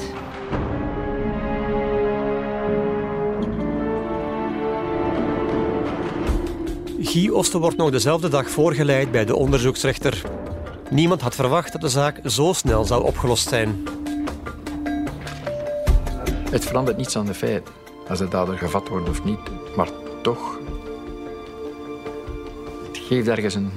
Guy 7.00 7.28
Osten 7.28 7.60
wordt 7.60 7.76
nog 7.76 7.90
dezelfde 7.90 8.28
dag 8.28 8.50
voorgeleid 8.50 9.10
bij 9.10 9.24
de 9.24 9.36
onderzoeksrechter. 9.36 10.22
Niemand 10.90 11.20
had 11.20 11.34
verwacht 11.34 11.72
dat 11.72 11.80
de 11.80 11.88
zaak 11.88 12.20
zo 12.24 12.52
snel 12.52 12.84
zou 12.84 13.04
opgelost 13.04 13.48
zijn. 13.48 13.84
Het 16.50 16.64
verandert 16.64 16.96
niets 16.96 17.16
aan 17.16 17.26
de 17.26 17.34
feit 17.34 17.68
als 18.08 18.18
de 18.18 18.28
dader 18.28 18.58
gevat 18.58 18.88
wordt 18.88 19.08
of 19.08 19.24
niet. 19.24 19.38
Maar 19.76 19.88
toch 20.22 20.58
geeft 23.12 23.28
ergens 23.28 23.54
een, 23.54 23.70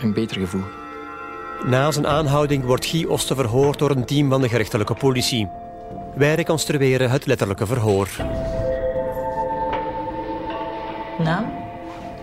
een 0.00 0.12
beter 0.12 0.40
gevoel. 0.40 0.62
Na 1.64 1.90
zijn 1.90 2.06
aanhouding 2.06 2.64
wordt 2.64 2.86
Guy 2.86 3.04
Osten 3.04 3.36
verhoord 3.36 3.78
door 3.78 3.90
een 3.90 4.04
team 4.04 4.30
van 4.30 4.40
de 4.40 4.48
gerechtelijke 4.48 4.94
politie. 4.94 5.48
Wij 6.14 6.34
reconstrueren 6.34 7.10
het 7.10 7.26
letterlijke 7.26 7.66
verhoor. 7.66 8.08
Naam? 11.18 11.52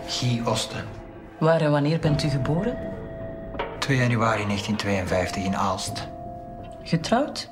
Guy 0.07 0.41
Osten. 0.45 0.85
Waar 1.39 1.61
en 1.61 1.71
wanneer 1.71 1.99
bent 1.99 2.23
u 2.23 2.29
geboren? 2.29 2.77
2 3.79 3.97
januari 3.97 4.43
1952 4.45 5.43
in 5.43 5.55
Aalst. 5.55 6.07
Getrouwd? 6.83 7.49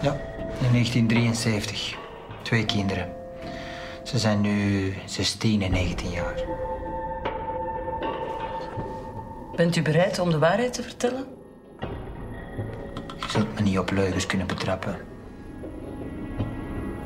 Ja, 0.00 0.16
In 0.60 0.72
1973. 0.72 1.96
Twee 2.42 2.64
kinderen. 2.64 3.08
Ze 4.02 4.18
zijn 4.18 4.40
nu 4.40 4.94
16 5.04 5.62
en 5.62 5.70
19 5.70 6.10
jaar. 6.10 6.44
Bent 9.56 9.76
u 9.76 9.82
bereid 9.82 10.18
om 10.18 10.30
de 10.30 10.38
waarheid 10.38 10.72
te 10.72 10.82
vertellen? 10.82 11.26
Je 13.16 13.28
zult 13.28 13.54
me 13.54 13.60
niet 13.60 13.78
op 13.78 13.90
leugens 13.90 14.26
kunnen 14.26 14.46
betrappen. 14.46 14.96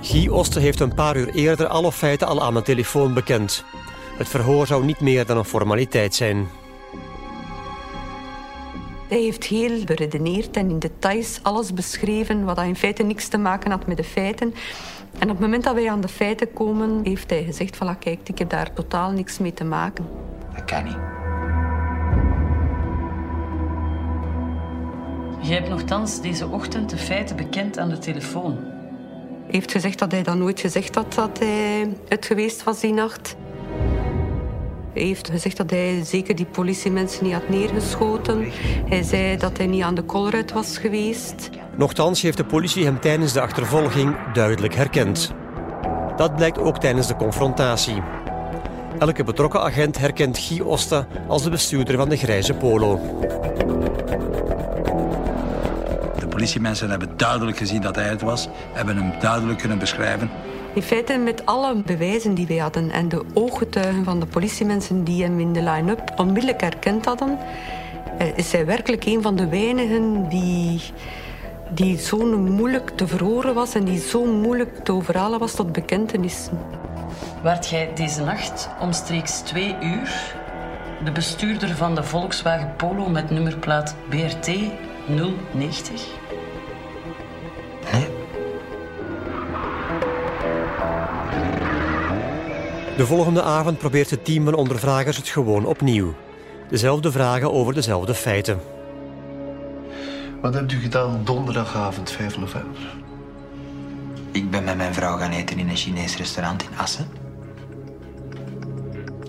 Guy 0.00 0.28
Osten 0.28 0.62
heeft 0.62 0.80
een 0.80 0.94
paar 0.94 1.16
uur 1.16 1.28
eerder 1.28 1.66
alle 1.66 1.92
feiten 1.92 2.26
al 2.26 2.42
aan 2.42 2.54
de 2.54 2.62
telefoon 2.62 3.14
bekend. 3.14 3.64
Het 4.18 4.28
verhoor 4.28 4.66
zou 4.66 4.84
niet 4.84 5.00
meer 5.00 5.26
dan 5.26 5.36
een 5.36 5.44
formaliteit 5.44 6.14
zijn. 6.14 6.48
Hij 9.08 9.20
heeft 9.20 9.44
heel 9.44 9.84
beredeneerd 9.84 10.56
en 10.56 10.70
in 10.70 10.78
details 10.78 11.40
alles 11.42 11.72
beschreven 11.72 12.44
wat 12.44 12.58
in 12.58 12.76
feite 12.76 13.02
niks 13.02 13.28
te 13.28 13.38
maken 13.38 13.70
had 13.70 13.86
met 13.86 13.96
de 13.96 14.04
feiten. 14.04 14.54
En 15.18 15.22
op 15.22 15.28
het 15.28 15.38
moment 15.38 15.64
dat 15.64 15.74
wij 15.74 15.90
aan 15.90 16.00
de 16.00 16.08
feiten 16.08 16.52
komen, 16.52 17.00
heeft 17.04 17.30
hij 17.30 17.44
gezegd: 17.44 17.76
voilà, 17.76 17.98
kijk, 17.98 18.28
ik 18.28 18.38
heb 18.38 18.50
daar 18.50 18.72
totaal 18.72 19.10
niks 19.10 19.38
mee 19.38 19.52
te 19.52 19.64
maken. 19.64 20.06
Dat 20.54 20.64
kan 20.64 20.84
niet. 20.84 21.15
Je 25.46 25.52
hebt 25.52 25.68
nogthans 25.68 26.20
deze 26.20 26.48
ochtend 26.48 26.90
de 26.90 26.96
feiten 26.96 27.36
bekend 27.36 27.78
aan 27.78 27.88
de 27.88 27.98
telefoon. 27.98 28.56
Hij 29.42 29.54
heeft 29.54 29.72
gezegd 29.72 29.98
dat 29.98 30.12
hij 30.12 30.22
dat 30.22 30.36
nooit 30.36 30.60
gezegd 30.60 30.94
had 30.94 31.14
dat 31.14 31.38
hij 31.38 31.92
het 32.08 32.26
geweest 32.26 32.62
was 32.62 32.80
die 32.80 32.92
nacht. 32.92 33.36
Hij 34.92 35.02
heeft 35.02 35.30
gezegd 35.30 35.56
dat 35.56 35.70
hij 35.70 36.04
zeker 36.04 36.36
die 36.36 36.46
politiemensen 36.46 37.24
niet 37.24 37.32
had 37.32 37.48
neergeschoten. 37.48 38.46
Hij 38.88 39.02
zei 39.02 39.36
dat 39.36 39.56
hij 39.56 39.66
niet 39.66 39.82
aan 39.82 39.94
de 39.94 40.02
kolruit 40.02 40.52
was 40.52 40.78
geweest. 40.78 41.50
Nochtans 41.76 42.22
heeft 42.22 42.36
de 42.36 42.44
politie 42.44 42.84
hem 42.84 43.00
tijdens 43.00 43.32
de 43.32 43.40
achtervolging 43.40 44.32
duidelijk 44.32 44.74
herkend. 44.74 45.32
Dat 46.16 46.36
blijkt 46.36 46.58
ook 46.58 46.78
tijdens 46.78 47.06
de 47.06 47.16
confrontatie. 47.16 48.02
Elke 48.98 49.24
betrokken 49.24 49.62
agent 49.62 49.98
herkent 49.98 50.38
Guy 50.38 50.60
Osta 50.60 51.06
als 51.28 51.42
de 51.42 51.50
bestuurder 51.50 51.96
van 51.96 52.08
de 52.08 52.16
grijze 52.16 52.54
polo. 52.54 53.00
De 56.36 56.42
politiemensen 56.42 56.90
hebben 56.90 57.16
duidelijk 57.16 57.56
gezien 57.56 57.80
dat 57.80 57.94
hij 57.94 58.04
het 58.04 58.22
was, 58.22 58.48
hebben 58.72 58.96
hem 58.96 59.12
duidelijk 59.20 59.58
kunnen 59.58 59.78
beschrijven. 59.78 60.30
In 60.74 60.82
feite 60.82 61.16
met 61.16 61.46
alle 61.46 61.82
bewijzen 61.82 62.34
die 62.34 62.46
wij 62.46 62.56
hadden 62.56 62.90
en 62.90 63.08
de 63.08 63.24
ooggetuigen 63.34 64.04
van 64.04 64.20
de 64.20 64.26
politiemensen 64.26 65.04
die 65.04 65.22
hem 65.22 65.40
in 65.40 65.52
de 65.52 65.62
line-up 65.62 66.12
onmiddellijk 66.16 66.60
herkend 66.60 67.04
hadden, 67.04 67.38
eh, 68.18 68.26
is 68.36 68.52
hij 68.52 68.66
werkelijk 68.66 69.04
een 69.04 69.22
van 69.22 69.36
de 69.36 69.48
weinigen 69.48 70.28
die, 70.28 70.82
die 71.68 71.98
zo 71.98 72.36
moeilijk 72.36 72.90
te 72.90 73.06
verhoren 73.06 73.54
was 73.54 73.74
en 73.74 73.84
die 73.84 73.98
zo 73.98 74.24
moeilijk 74.24 74.84
te 74.84 74.92
overhalen 74.92 75.38
was 75.38 75.54
tot 75.54 75.72
bekentenissen. 75.72 76.58
Waart 77.42 77.68
jij 77.68 77.90
deze 77.94 78.22
nacht 78.22 78.68
omstreeks 78.80 79.40
twee 79.40 79.76
uur 79.80 80.34
de 81.04 81.12
bestuurder 81.12 81.76
van 81.76 81.94
de 81.94 82.02
Volkswagen 82.02 82.74
Polo 82.76 83.08
met 83.08 83.30
nummerplaat 83.30 83.94
BRT 84.08 84.50
090? 85.52 86.24
De 92.96 93.06
volgende 93.06 93.42
avond 93.42 93.78
probeert 93.78 94.10
het 94.10 94.24
team 94.24 94.44
van 94.44 94.54
ondervragers 94.54 95.16
het 95.16 95.28
gewoon 95.28 95.66
opnieuw. 95.66 96.14
Dezelfde 96.68 97.12
vragen 97.12 97.52
over 97.52 97.74
dezelfde 97.74 98.14
feiten. 98.14 98.60
Wat 100.40 100.54
hebt 100.54 100.72
u 100.72 100.80
gedaan 100.80 101.20
donderdagavond 101.24 102.10
5 102.10 102.38
november? 102.38 102.96
Ik 104.30 104.50
ben 104.50 104.64
met 104.64 104.76
mijn 104.76 104.94
vrouw 104.94 105.16
gaan 105.18 105.30
eten 105.30 105.58
in 105.58 105.68
een 105.68 105.76
Chinees 105.76 106.16
restaurant 106.16 106.62
in 106.62 106.78
Assen. 106.78 107.08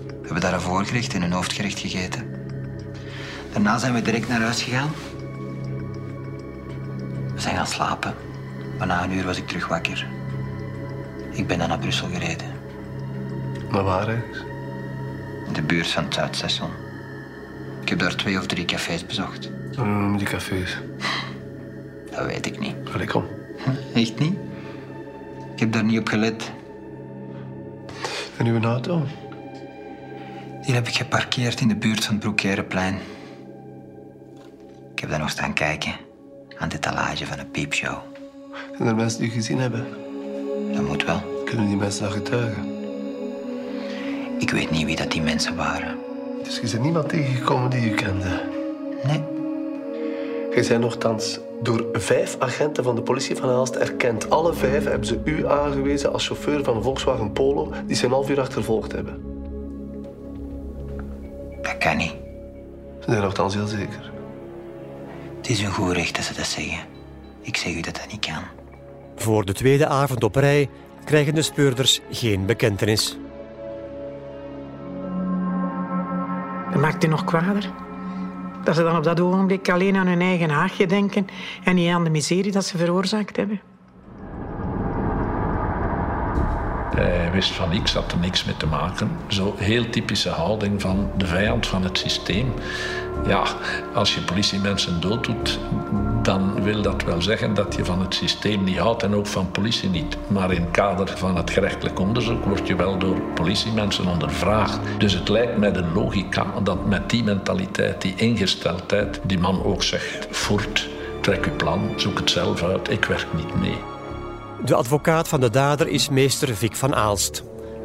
We 0.06 0.24
hebben 0.24 0.40
daar 0.40 0.52
een 0.52 0.60
voorgerecht 0.60 1.14
en 1.14 1.22
een 1.22 1.32
hoofdgerecht 1.32 1.78
gegeten. 1.78 2.24
Daarna 3.52 3.78
zijn 3.78 3.94
we 3.94 4.02
direct 4.02 4.28
naar 4.28 4.40
huis 4.40 4.62
gegaan. 4.62 4.90
We 7.34 7.40
zijn 7.40 7.56
gaan 7.56 7.66
slapen. 7.66 8.14
Maar 8.78 8.86
na 8.86 9.04
een 9.04 9.12
uur 9.12 9.24
was 9.24 9.36
ik 9.36 9.46
terug 9.46 9.68
wakker. 9.68 10.06
Ik 11.30 11.46
ben 11.46 11.58
dan 11.58 11.68
naar 11.68 11.78
Brussel 11.78 12.08
gereden. 12.08 12.57
Maar 13.70 13.82
waar 13.82 14.08
ergens? 14.08 14.38
In 15.46 15.52
de 15.52 15.62
buurt 15.62 15.86
van 15.86 16.04
het 16.04 16.14
Zuidstation. 16.14 16.70
Ik 17.80 17.88
heb 17.88 17.98
daar 17.98 18.16
twee 18.16 18.38
of 18.38 18.46
drie 18.46 18.64
cafés 18.64 19.06
bezocht. 19.06 19.50
Hoe 19.76 19.86
noemen 19.86 20.18
die 20.18 20.26
cafés? 20.26 20.78
Dat 22.10 22.26
weet 22.26 22.46
ik 22.46 22.58
niet. 22.58 22.74
Allee, 22.92 23.06
kom. 23.06 23.24
Echt 23.94 24.18
niet? 24.18 24.38
Ik 25.54 25.60
heb 25.60 25.72
daar 25.72 25.84
niet 25.84 25.98
op 25.98 26.08
gelet. 26.08 26.52
En 28.36 28.46
uw 28.46 28.62
auto? 28.62 29.06
Die 30.62 30.74
heb 30.74 30.88
ik 30.88 30.94
geparkeerd 30.94 31.60
in 31.60 31.68
de 31.68 31.76
buurt 31.76 32.04
van 32.04 32.14
het 32.14 32.22
Broekherenplein. 32.22 32.98
Ik 34.92 34.98
heb 34.98 35.10
daar 35.10 35.18
nog 35.18 35.30
staan 35.30 35.52
kijken. 35.52 35.92
Aan 36.58 36.68
de 36.68 36.78
talage 36.78 37.26
van 37.26 37.38
een 37.38 37.50
piepshow. 37.50 37.98
Zijn 38.76 38.88
er 38.88 38.94
mensen 38.94 39.20
die 39.20 39.28
u 39.28 39.32
gezien 39.32 39.58
hebben? 39.58 39.86
Dat 40.72 40.86
moet 40.86 41.04
wel. 41.04 41.42
Kunnen 41.44 41.66
die 41.66 41.76
mensen 41.76 42.02
dat 42.02 42.12
getuigen? 42.12 42.77
Ik 44.38 44.50
weet 44.50 44.70
niet 44.70 44.84
wie 44.84 44.96
dat 44.96 45.10
die 45.10 45.22
mensen 45.22 45.56
waren. 45.56 45.96
Dus 46.42 46.56
je 46.60 46.68
bent 46.70 46.82
niemand 46.82 47.08
tegengekomen 47.08 47.70
die 47.70 47.90
u 47.90 47.94
kende? 47.94 48.42
Nee. 49.04 49.22
Je 50.54 50.66
bent 50.68 50.80
nogthans 50.80 51.40
door 51.62 51.86
vijf 51.92 52.36
agenten 52.38 52.84
van 52.84 52.94
de 52.94 53.02
politie 53.02 53.36
van 53.36 53.48
Aalst 53.48 53.74
erkend. 53.74 54.30
Alle 54.30 54.54
vijf 54.54 54.84
hebben 54.84 55.06
ze 55.06 55.20
u 55.24 55.46
aangewezen 55.48 56.12
als 56.12 56.26
chauffeur 56.26 56.64
van 56.64 56.76
een 56.76 56.82
Volkswagen 56.82 57.32
Polo 57.32 57.72
die 57.86 57.96
ze 57.96 58.04
een 58.04 58.10
half 58.10 58.30
uur 58.30 58.40
achtervolgd 58.40 58.92
hebben. 58.92 59.22
Dat 61.62 61.78
kan 61.78 61.96
niet. 61.96 62.14
Ze 63.00 63.10
zijn 63.10 63.22
nogthans 63.22 63.54
heel 63.54 63.66
zeker. 63.66 64.12
Het 65.36 65.48
is 65.48 65.62
een 65.62 65.72
goed 65.72 65.92
recht 65.92 66.16
dat 66.16 66.24
ze 66.24 66.34
dat 66.34 66.46
zeggen. 66.46 66.78
Ik 67.40 67.56
zeg 67.56 67.74
u 67.74 67.80
dat 67.80 67.94
dat 67.94 68.06
niet 68.10 68.26
kan. 68.26 68.42
Voor 69.16 69.44
de 69.44 69.52
tweede 69.52 69.86
avond 69.86 70.24
op 70.24 70.34
rij 70.34 70.68
krijgen 71.04 71.34
de 71.34 71.42
speurders 71.42 72.00
geen 72.10 72.46
bekentenis. 72.46 73.18
Dat 76.72 76.80
maakt 76.80 77.02
het 77.02 77.10
nog 77.10 77.24
kwader. 77.24 77.70
Dat 78.64 78.76
ze 78.76 78.82
dan 78.82 78.96
op 78.96 79.04
dat 79.04 79.20
ogenblik 79.20 79.68
alleen 79.68 79.96
aan 79.96 80.06
hun 80.06 80.20
eigen 80.20 80.50
haagje 80.50 80.86
denken 80.86 81.26
en 81.64 81.74
niet 81.74 81.90
aan 81.90 82.04
de 82.04 82.10
miserie 82.10 82.52
dat 82.52 82.64
ze 82.64 82.78
veroorzaakt 82.78 83.36
hebben. 83.36 83.60
Hij 87.00 87.30
wist 87.32 87.50
van 87.50 87.68
niks, 87.68 87.94
had 87.94 88.12
er 88.12 88.18
niks 88.18 88.44
mee 88.44 88.56
te 88.56 88.66
maken. 88.66 89.10
Zo 89.28 89.54
heel 89.56 89.90
typische 89.90 90.28
houding 90.28 90.80
van 90.80 91.10
de 91.16 91.26
vijand 91.26 91.66
van 91.66 91.82
het 91.82 91.98
systeem. 91.98 92.52
Ja, 93.26 93.44
als 93.94 94.14
je 94.14 94.20
politiemensen 94.20 95.00
dood 95.00 95.24
doet, 95.24 95.58
dan 96.22 96.62
wil 96.62 96.82
dat 96.82 97.02
wel 97.02 97.22
zeggen 97.22 97.54
dat 97.54 97.74
je 97.74 97.84
van 97.84 98.00
het 98.00 98.14
systeem 98.14 98.64
niet 98.64 98.78
houdt 98.78 99.02
en 99.02 99.14
ook 99.14 99.26
van 99.26 99.50
politie 99.50 99.88
niet. 99.88 100.16
Maar 100.26 100.52
in 100.52 100.60
het 100.60 100.70
kader 100.70 101.08
van 101.16 101.36
het 101.36 101.50
gerechtelijk 101.50 101.98
onderzoek 101.98 102.44
word 102.44 102.66
je 102.66 102.76
wel 102.76 102.98
door 102.98 103.20
politiemensen 103.34 104.06
ondervraagd. 104.06 104.78
Dus 104.98 105.12
het 105.12 105.28
lijkt 105.28 105.56
mij 105.56 105.72
de 105.72 105.84
logica 105.94 106.46
dat 106.62 106.86
met 106.86 107.10
die 107.10 107.24
mentaliteit, 107.24 108.02
die 108.02 108.14
ingesteldheid, 108.16 109.20
die 109.22 109.38
man 109.38 109.64
ook 109.64 109.82
zegt: 109.82 110.26
voert, 110.30 110.88
trek 111.20 111.46
uw 111.46 111.56
plan, 111.56 111.92
zoek 111.96 112.18
het 112.18 112.30
zelf 112.30 112.62
uit, 112.62 112.90
ik 112.90 113.04
werk 113.04 113.26
niet 113.34 113.60
mee. 113.60 113.97
De 114.64 114.74
advocaat 114.74 115.28
van 115.28 115.40
de 115.40 115.50
dader 115.50 115.88
is 115.88 116.08
meester 116.08 116.56
Vic 116.56 116.76
van 116.76 116.94
Aalst. 116.94 117.42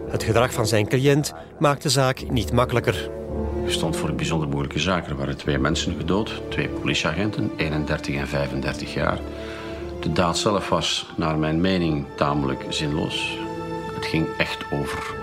Het 0.09 0.23
gedrag 0.23 0.53
van 0.53 0.67
zijn 0.67 0.87
cliënt 0.87 1.33
maakt 1.59 1.83
de 1.83 1.89
zaak 1.89 2.29
niet 2.29 2.51
makkelijker. 2.51 3.09
Je 3.65 3.71
stond 3.71 3.95
voor 3.95 4.09
een 4.09 4.15
bijzonder 4.15 4.47
moeilijke 4.47 4.79
zaak. 4.79 5.07
Er 5.07 5.15
waren 5.15 5.37
twee 5.37 5.57
mensen 5.57 5.95
gedood, 5.97 6.41
twee 6.49 6.69
politieagenten, 6.69 7.51
31 7.57 8.15
en 8.15 8.27
35 8.27 8.93
jaar. 8.93 9.19
De 9.99 10.11
daad 10.11 10.37
zelf 10.37 10.69
was, 10.69 11.05
naar 11.17 11.37
mijn 11.37 11.61
mening, 11.61 12.05
tamelijk 12.15 12.65
zinloos. 12.69 13.37
Het 13.93 14.05
ging 14.05 14.27
echt 14.37 14.65
over 14.71 15.15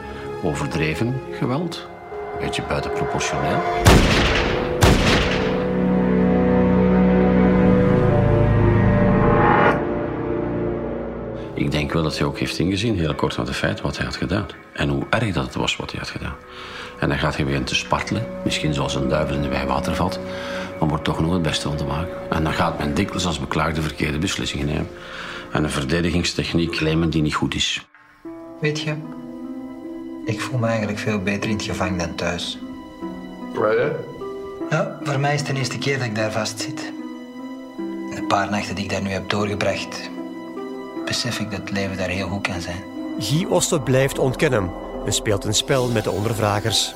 overdreven 0.43 1.21
geweld, 1.31 1.89
een 2.33 2.45
beetje 2.47 2.63
buitenproportioneel. 2.63 3.61
Denk 11.91 12.03
wel 12.03 12.11
dat 12.11 12.19
hij 12.19 12.29
ook 12.29 12.39
heeft 12.39 12.59
ingezien, 12.59 12.99
heel 12.99 13.15
kort 13.15 13.37
na 13.37 13.45
de 13.45 13.53
feiten, 13.53 13.85
wat 13.85 13.97
hij 13.97 14.07
had 14.07 14.17
gedaan. 14.17 14.47
En 14.73 14.89
hoe 14.89 15.07
erg 15.11 15.33
dat 15.33 15.45
het 15.45 15.55
was 15.55 15.77
wat 15.77 15.91
hij 15.91 16.01
had 16.01 16.11
gedaan. 16.11 16.35
En 16.99 17.09
dan 17.09 17.19
gaat 17.19 17.37
hij 17.37 17.45
weer 17.45 17.65
te 17.65 17.75
spartelen, 17.75 18.27
misschien 18.45 18.75
zoals 18.75 18.95
een 18.95 19.09
duivel 19.09 19.37
in 19.37 19.43
de 19.43 19.95
valt, 19.95 20.19
om 20.79 20.93
er 20.93 21.03
toch 21.03 21.21
nog 21.21 21.33
het 21.33 21.43
beste 21.43 21.69
van 21.69 21.77
te 21.77 21.85
maken. 21.85 22.31
En 22.31 22.45
dan 22.45 22.53
gaat 22.53 22.79
men 22.79 22.95
dikwijls 22.95 23.27
als 23.27 23.41
beklaagde 23.41 23.83
verkeerde 23.83 24.19
beslissingen 24.19 24.67
nemen. 24.67 24.89
En 25.53 25.65
een 25.65 25.71
verdedigingstechniek 25.71 26.71
claimen 26.71 27.11
die 27.11 27.23
niet 27.23 27.35
goed 27.35 27.55
is. 27.55 27.87
Weet 28.61 28.81
je, 28.81 28.95
ik 30.25 30.41
voel 30.41 30.59
me 30.59 30.67
eigenlijk 30.67 30.99
veel 30.99 31.23
beter 31.23 31.51
in 31.51 31.57
het 31.57 31.65
gevangen 31.65 31.99
dan 31.99 32.15
thuis. 32.15 32.59
Waar 33.55 33.79
ja? 33.79 33.89
Ja, 34.71 34.99
voor 35.03 35.21
mij 35.21 35.35
is 35.35 35.41
het 35.41 35.49
de 35.49 35.57
eerste 35.57 35.79
keer 35.79 35.99
dat 35.99 36.07
ik 36.07 36.15
daar 36.15 36.33
vast 36.33 36.61
zit. 36.61 36.93
De 38.15 38.25
paar 38.29 38.51
nachten 38.51 38.75
die 38.75 38.85
ik 38.85 38.91
daar 38.91 39.03
nu 39.03 39.11
heb 39.11 39.29
doorgebracht, 39.29 40.11
besef 41.11 41.39
ik 41.39 41.51
dat 41.51 41.61
het 41.61 41.71
leven 41.71 41.97
daar 41.97 42.09
heel 42.09 42.29
goed 42.29 42.47
kan 42.47 42.61
zijn. 42.61 42.83
Guy 43.19 43.47
Oster 43.49 43.81
blijft 43.81 44.19
ontkennen 44.19 44.71
en 45.07 45.13
speelt 45.13 45.45
een 45.45 45.55
spel 45.55 45.89
met 45.89 46.05
de 46.05 46.11
ondervragers. 46.11 46.95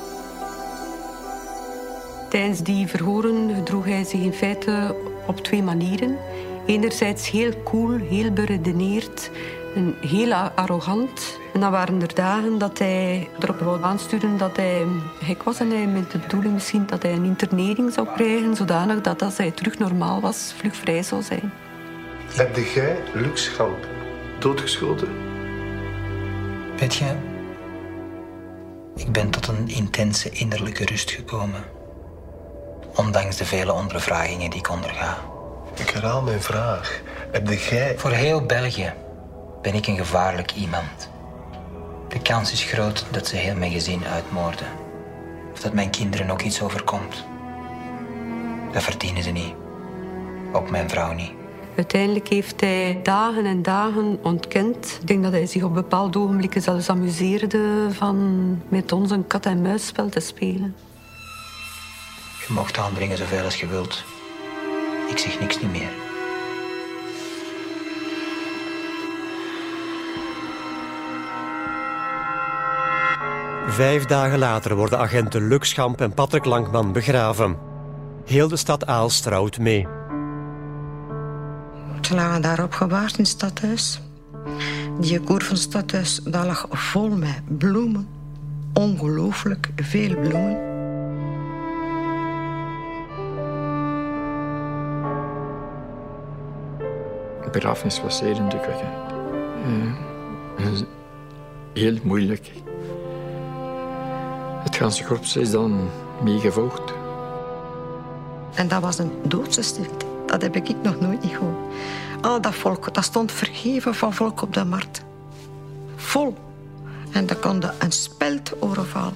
Tijdens 2.29 2.59
die 2.59 2.87
verhoren 2.87 3.55
gedroeg 3.55 3.85
hij 3.85 4.03
zich 4.03 4.19
in 4.21 4.33
feite 4.33 4.95
op 5.27 5.41
twee 5.41 5.63
manieren. 5.63 6.17
Enerzijds 6.65 7.29
heel 7.29 7.51
cool, 7.63 7.97
heel 7.97 8.31
beredeneerd 8.31 9.31
en 9.75 9.95
heel 10.01 10.33
arrogant. 10.33 11.39
En 11.53 11.59
dan 11.59 11.71
waren 11.71 12.01
er 12.01 12.15
dagen 12.15 12.57
dat 12.57 12.79
hij 12.79 13.29
erop 13.39 13.59
wou 13.59 13.83
aansturen 13.83 14.37
dat 14.37 14.57
hij 14.57 14.85
gek 15.21 15.43
was. 15.43 15.59
En 15.59 15.69
hij 15.69 15.87
met 15.87 16.11
de 16.11 16.17
bedoeling 16.17 16.53
misschien 16.53 16.85
dat 16.85 17.03
hij 17.03 17.13
een 17.13 17.25
internering 17.25 17.93
zou 17.93 18.07
krijgen, 18.15 18.55
zodanig 18.55 19.01
dat 19.01 19.21
als 19.21 19.37
hij 19.37 19.51
terug 19.51 19.77
normaal 19.77 20.21
was, 20.21 20.53
vlugvrij 20.57 21.03
zou 21.03 21.21
zijn. 21.21 21.51
Heb 22.35 22.55
jij 22.73 22.97
Luc 23.13 23.43
Schamp 23.43 23.95
doodgeschoten? 24.39 25.07
Weet 26.77 26.95
je, 26.95 27.15
ik 28.95 29.11
ben 29.11 29.29
tot 29.29 29.47
een 29.47 29.67
intense 29.67 30.29
innerlijke 30.29 30.85
rust 30.85 31.11
gekomen. 31.11 31.63
Ondanks 32.95 33.37
de 33.37 33.45
vele 33.45 33.73
ondervragingen 33.73 34.49
die 34.49 34.59
ik 34.59 34.69
onderga. 34.69 35.17
Ik 35.75 35.89
herhaal 35.89 36.21
mijn 36.21 36.41
vraag. 36.41 37.01
Heb 37.31 37.47
jij... 37.47 37.97
Voor 37.97 38.11
heel 38.11 38.45
België 38.45 38.93
ben 39.61 39.73
ik 39.73 39.87
een 39.87 39.97
gevaarlijk 39.97 40.51
iemand. 40.51 41.09
De 42.07 42.21
kans 42.21 42.51
is 42.51 42.63
groot 42.63 43.05
dat 43.11 43.27
ze 43.27 43.35
heel 43.35 43.55
mijn 43.55 43.71
gezin 43.71 44.05
uitmoorden. 44.05 44.67
Of 45.53 45.59
dat 45.59 45.73
mijn 45.73 45.89
kinderen 45.89 46.29
ook 46.29 46.41
iets 46.41 46.61
overkomt. 46.61 47.25
Dat 48.71 48.83
verdienen 48.83 49.23
ze 49.23 49.29
niet. 49.29 49.53
Ook 50.51 50.69
mijn 50.69 50.89
vrouw 50.89 51.13
niet. 51.13 51.34
Uiteindelijk 51.75 52.27
heeft 52.27 52.61
hij 52.61 52.99
dagen 53.03 53.45
en 53.45 53.61
dagen 53.61 54.19
ontkend. 54.21 54.97
Ik 55.01 55.07
denk 55.07 55.23
dat 55.23 55.31
hij 55.31 55.45
zich 55.45 55.63
op 55.63 55.73
bepaalde 55.73 56.19
ogenblikken 56.19 56.61
zelfs 56.61 56.89
amuseerde 56.89 57.87
van 57.89 58.17
met 58.67 58.91
ons 58.91 59.11
een 59.11 59.27
kat-en-muisspel 59.27 60.09
te 60.09 60.19
spelen. 60.19 60.75
Je 62.47 62.53
mocht 62.53 62.77
aandringen 62.77 63.17
zoveel 63.17 63.43
als 63.43 63.59
je 63.59 63.67
wilt. 63.67 64.03
Ik 65.09 65.17
zeg 65.17 65.39
niks 65.39 65.61
niet 65.61 65.71
meer. 65.71 65.89
Vijf 73.67 74.05
dagen 74.05 74.39
later 74.39 74.75
worden 74.75 74.99
agenten 74.99 75.47
Luc 75.47 75.69
Schamp 75.69 76.01
en 76.01 76.13
Patrick 76.13 76.45
Langman 76.45 76.91
begraven. 76.91 77.57
Heel 78.25 78.47
de 78.47 78.57
stad 78.57 78.85
Aalst 78.85 79.23
trouwt 79.23 79.59
mee. 79.59 79.87
Ze 82.05 82.15
lagen 82.15 82.41
daar 82.41 82.63
opgebaard 82.63 83.11
in 83.11 83.23
het 83.23 83.27
stadhuis. 83.27 84.01
Die 84.99 85.19
koer 85.19 85.43
van 85.43 85.53
het 85.55 85.63
stadhuis 85.63 86.19
dat 86.23 86.45
lag 86.45 86.65
vol 86.69 87.09
met 87.09 87.57
bloemen. 87.57 88.07
Ongelooflijk 88.73 89.69
veel 89.75 90.15
bloemen. 90.15 90.57
De 97.43 97.49
begrafenis 97.51 98.01
was 98.01 98.17
zeer 98.17 98.35
indrukwekkend. 98.35 98.93
Uh, 100.57 100.81
heel 101.73 101.97
moeilijk. 102.03 102.51
Het 104.63 104.75
ganse 104.75 105.03
korps 105.03 105.35
is 105.35 105.51
dan 105.51 105.89
meegevolgd. 106.23 106.93
En 108.53 108.67
dat 108.67 108.81
was 108.81 108.97
een 108.97 109.11
doodse 109.23 109.61
stilte. 109.61 110.04
Dat 110.35 110.53
heb 110.53 110.55
ik 110.55 110.75
nog 110.83 110.99
nooit 110.99 111.23
niet 111.23 111.35
gehoord. 111.35 111.73
Al 112.21 112.41
dat 112.41 112.55
volk, 112.55 112.93
dat 112.93 113.03
stond 113.03 113.31
vergeven 113.31 113.95
van 113.95 114.13
volk 114.13 114.41
op 114.41 114.53
de 114.53 114.65
markt. 114.65 115.03
Vol. 115.95 116.37
En 117.11 117.25
dat 117.25 117.39
kon 117.39 117.63
een 117.79 117.91
speld 117.91 118.61
overvallen. 118.61 119.13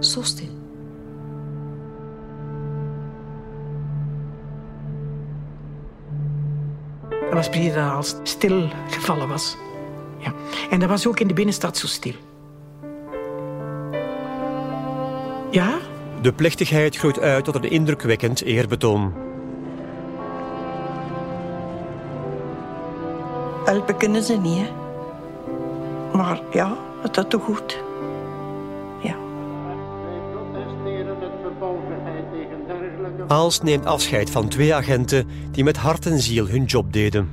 Zo 0.00 0.22
stil. 0.22 0.48
Dat 7.08 7.32
was 7.32 7.48
precies 7.48 7.74
als 7.74 8.14
stil 8.22 8.68
gevallen 8.90 9.28
was. 9.28 9.56
Ja. 10.18 10.32
En 10.70 10.80
dat 10.80 10.88
was 10.88 11.06
ook 11.06 11.20
in 11.20 11.28
de 11.28 11.34
binnenstad 11.34 11.76
zo 11.76 11.86
stil. 11.86 12.14
Ja? 15.50 15.78
De 16.22 16.32
plechtigheid 16.32 16.96
groeit 16.96 17.20
uit 17.20 17.44
tot 17.44 17.54
een 17.54 17.70
indrukwekkend 17.70 18.42
eerbetoon. 18.42 19.23
Helpen 23.74 23.96
kunnen 23.96 24.22
ze 24.22 24.36
niet, 24.36 24.58
hè. 24.58 24.72
Maar 26.16 26.40
ja, 26.52 26.76
het 27.02 27.16
is 27.16 27.24
toch 27.28 27.44
goed. 27.44 27.82
Ja. 29.02 29.16
Aals 33.26 33.60
neemt 33.60 33.86
afscheid 33.86 34.30
van 34.30 34.48
twee 34.48 34.74
agenten 34.74 35.28
die 35.50 35.64
met 35.64 35.76
hart 35.76 36.06
en 36.06 36.18
ziel 36.20 36.46
hun 36.48 36.64
job 36.64 36.92
deden. 36.92 37.30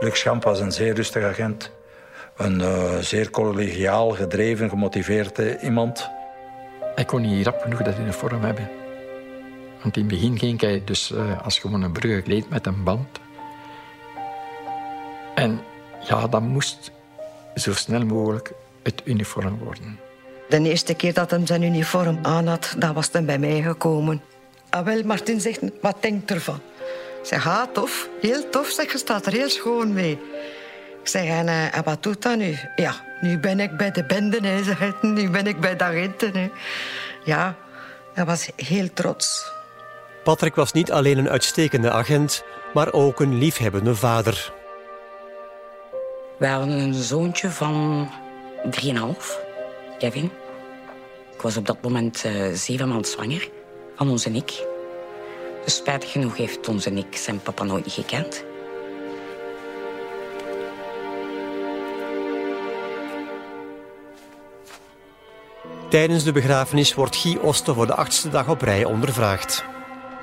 Luc 0.00 0.18
Schamp 0.18 0.44
was 0.44 0.60
een 0.60 0.72
zeer 0.72 0.94
rustig 0.94 1.24
agent. 1.24 1.70
Een 2.42 2.60
uh, 2.60 2.98
zeer 2.98 3.30
collegiaal, 3.30 4.10
gedreven, 4.10 4.68
gemotiveerd 4.68 5.38
uh, 5.38 5.62
iemand. 5.62 6.08
Hij 6.94 7.04
kon 7.04 7.20
niet 7.20 7.46
rap 7.46 7.60
genoeg 7.60 7.82
dat 7.82 7.98
uniform 7.98 8.42
hebben. 8.42 8.70
Want 9.82 9.96
in 9.96 10.02
het 10.02 10.12
begin 10.12 10.38
ging 10.38 10.60
hij 10.60 10.82
dus 10.84 11.10
uh, 11.10 11.44
als 11.44 11.58
gewoon 11.58 11.82
een 11.82 11.92
brug 11.92 12.14
gekleed 12.14 12.48
met 12.48 12.66
een 12.66 12.84
band. 12.84 13.20
En 15.34 15.60
ja, 16.08 16.26
dat 16.26 16.42
moest 16.42 16.92
zo 17.54 17.72
snel 17.72 18.04
mogelijk 18.04 18.52
het 18.82 19.02
uniform 19.04 19.58
worden. 19.58 19.98
De 20.48 20.60
eerste 20.60 20.94
keer 20.94 21.14
dat 21.14 21.30
hij 21.30 21.40
zijn 21.44 21.62
uniform 21.62 22.18
aan 22.22 22.46
had, 22.46 22.74
dat 22.78 22.94
was 22.94 23.08
hij 23.12 23.24
bij 23.24 23.38
mij 23.38 23.62
gekomen. 23.62 24.22
Ah, 24.70 24.84
wel, 24.84 25.02
Martin 25.02 25.40
zegt, 25.40 25.60
wat 25.80 25.96
denkt 26.00 26.30
ervan? 26.30 26.60
Ik 27.20 27.28
zeg, 27.28 27.46
ah, 27.46 27.66
tof. 27.72 28.08
Heel 28.20 28.48
tof, 28.50 28.68
zeg, 28.68 28.92
je 28.92 28.98
staat 28.98 29.26
er 29.26 29.32
heel 29.32 29.48
schoon 29.48 29.92
mee. 29.92 30.18
Ik 31.02 31.08
zeg, 31.08 31.24
en, 31.24 31.46
uh, 31.46 31.76
en 31.76 31.84
wat 31.84 32.02
doet 32.02 32.22
dat 32.22 32.36
nu? 32.36 32.58
Ja, 32.76 32.94
nu 33.20 33.38
ben 33.38 33.60
ik 33.60 33.76
bij 33.76 33.90
de 33.90 34.04
bende, 34.04 34.38
hè. 34.42 34.90
Nu 35.00 35.30
ben 35.30 35.46
ik 35.46 35.60
bij 35.60 35.76
de 35.76 35.84
agenten, 35.84 36.36
hè. 36.36 36.50
Ja, 37.24 37.54
hij 38.14 38.24
was 38.24 38.50
heel 38.56 38.92
trots. 38.92 39.52
Patrick 40.24 40.54
was 40.54 40.72
niet 40.72 40.92
alleen 40.92 41.18
een 41.18 41.28
uitstekende 41.28 41.90
agent, 41.90 42.44
maar 42.74 42.92
ook 42.92 43.20
een 43.20 43.38
liefhebbende 43.38 43.94
vader. 43.94 44.52
We 46.38 46.46
hadden 46.46 46.78
een 46.78 46.94
zoontje 46.94 47.50
van 47.50 48.08
3,5, 48.70 49.40
Kevin. 49.98 50.30
Ik 51.34 51.42
was 51.42 51.56
op 51.56 51.66
dat 51.66 51.82
moment 51.82 52.24
uh, 52.26 52.52
zeven 52.52 52.88
maanden 52.88 53.10
zwanger 53.10 53.48
van 53.96 54.08
onze 54.08 54.30
Nick. 54.30 54.66
Dus 55.64 55.76
spijtig 55.76 56.10
genoeg 56.10 56.36
heeft 56.36 56.68
onze 56.68 56.90
Nick 56.90 57.16
zijn 57.16 57.40
papa 57.40 57.64
nooit 57.64 57.92
gekend. 57.92 58.44
Tijdens 65.88 66.24
de 66.24 66.32
begrafenis 66.32 66.94
wordt 66.94 67.16
Guy 67.16 67.36
Oster 67.36 67.74
voor 67.74 67.86
de 67.86 67.94
achtste 67.94 68.28
dag 68.28 68.48
op 68.48 68.60
rij 68.60 68.84
ondervraagd. 68.84 69.64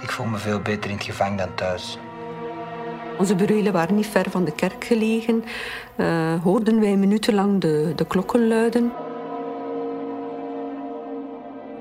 Ik 0.01 0.09
voel 0.09 0.25
me 0.25 0.37
veel 0.37 0.59
beter 0.59 0.89
in 0.89 0.95
het 0.95 1.05
gevangen 1.05 1.37
dan 1.37 1.55
thuis. 1.55 1.97
Onze 3.17 3.35
bureelen 3.35 3.73
waren 3.73 3.95
niet 3.95 4.07
ver 4.07 4.29
van 4.29 4.45
de 4.45 4.51
kerk 4.51 4.83
gelegen. 4.83 5.43
Uh, 5.97 6.43
hoorden 6.43 6.79
wij 6.79 6.95
minutenlang 6.95 7.61
de, 7.61 7.93
de 7.95 8.05
klokken 8.05 8.47
luiden. 8.47 8.91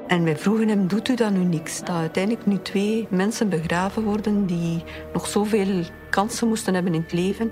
En 0.07 0.25
wij 0.25 0.37
vroegen 0.37 0.69
hem, 0.69 0.87
doet 0.87 1.09
u 1.09 1.15
dan 1.15 1.33
nu 1.33 1.45
niks? 1.45 1.79
Dat 1.79 1.97
uiteindelijk 1.97 2.47
nu 2.47 2.63
twee 2.63 3.07
mensen 3.11 3.49
begraven 3.49 4.03
worden 4.03 4.47
die 4.47 4.85
nog 5.13 5.27
zoveel 5.27 5.85
kansen 6.11 6.49
moesten 6.49 6.75
hebben 6.75 6.95
in 6.95 7.01
het 7.01 7.13
leven. 7.13 7.51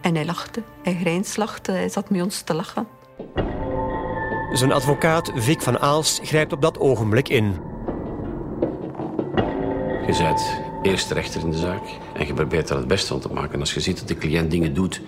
En 0.00 0.14
hij 0.14 0.24
lachte, 0.24 0.62
hij 0.82 0.94
grijnslachte, 1.00 1.72
hij 1.72 1.88
zat 1.88 2.10
met 2.10 2.22
ons 2.22 2.40
te 2.40 2.54
lachen. 2.54 2.95
Zijn 4.52 4.72
advocaat 4.72 5.32
Vic 5.34 5.60
van 5.60 5.78
Aalst 5.78 6.20
grijpt 6.22 6.52
op 6.52 6.62
dat 6.62 6.78
ogenblik 6.78 7.28
in. 7.28 7.56
Je 10.06 10.16
bent 10.18 10.60
eerste 10.82 11.14
rechter 11.14 11.40
in 11.40 11.50
de 11.50 11.56
zaak 11.56 11.82
en 12.14 12.26
je 12.26 12.34
probeert 12.34 12.70
er 12.70 12.76
het 12.76 12.86
beste 12.86 13.06
van 13.06 13.20
te 13.20 13.32
maken. 13.32 13.60
Als 13.60 13.74
je 13.74 13.80
ziet 13.80 13.98
dat 13.98 14.08
de 14.08 14.16
cliënt 14.16 14.50
dingen 14.50 14.74
doet 14.74 15.00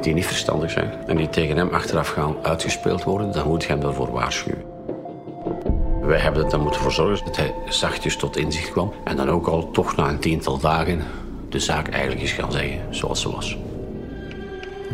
die 0.00 0.14
niet 0.14 0.26
verstandig 0.26 0.70
zijn 0.70 0.92
en 1.06 1.16
die 1.16 1.28
tegen 1.28 1.56
hem 1.56 1.68
achteraf 1.68 2.08
gaan 2.08 2.36
uitgespeeld 2.42 3.04
worden, 3.04 3.32
dan 3.32 3.48
moet 3.48 3.62
je 3.62 3.68
hem 3.68 3.80
daarvoor 3.80 4.12
waarschuwen. 4.12 4.64
Wij 6.02 6.18
hebben 6.18 6.44
er 6.44 6.50
dan 6.50 6.60
moeten 6.60 6.80
voor 6.80 6.92
zorgen 6.92 7.24
dat 7.24 7.36
hij 7.36 7.54
zachtjes 7.68 8.16
tot 8.16 8.36
inzicht 8.36 8.70
kwam 8.70 8.92
en 9.04 9.16
dan 9.16 9.30
ook 9.30 9.46
al 9.46 9.70
toch 9.70 9.96
na 9.96 10.08
een 10.08 10.18
tiental 10.18 10.58
dagen 10.58 11.02
de 11.48 11.58
zaak 11.58 11.88
eigenlijk 11.88 12.22
is 12.22 12.32
gaan 12.32 12.52
zeggen 12.52 12.80
zoals 12.90 13.20
ze 13.20 13.30
was. 13.30 13.56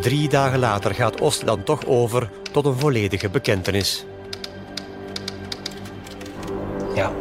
Drie 0.00 0.28
dagen 0.28 0.58
later 0.58 0.94
gaat 0.94 1.20
Oost 1.20 1.46
dan 1.46 1.62
toch 1.62 1.86
over 1.86 2.30
tot 2.52 2.64
een 2.64 2.78
volledige 2.78 3.28
bekentenis. 3.28 4.04
Ja. 6.94 7.12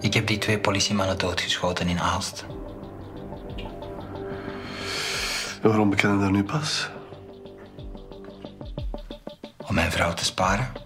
Ik 0.00 0.14
heb 0.14 0.26
die 0.26 0.38
twee 0.38 0.58
politiemannen 0.58 1.18
doodgeschoten 1.18 1.88
in 1.88 2.00
Aalst. 2.00 2.46
En 5.62 5.68
waarom 5.68 5.90
bekennen 5.90 6.20
daar 6.20 6.30
nu 6.30 6.44
pas? 6.44 6.90
Om 9.66 9.74
mijn 9.74 9.90
vrouw 9.90 10.14
te 10.14 10.24
sparen. 10.24 10.85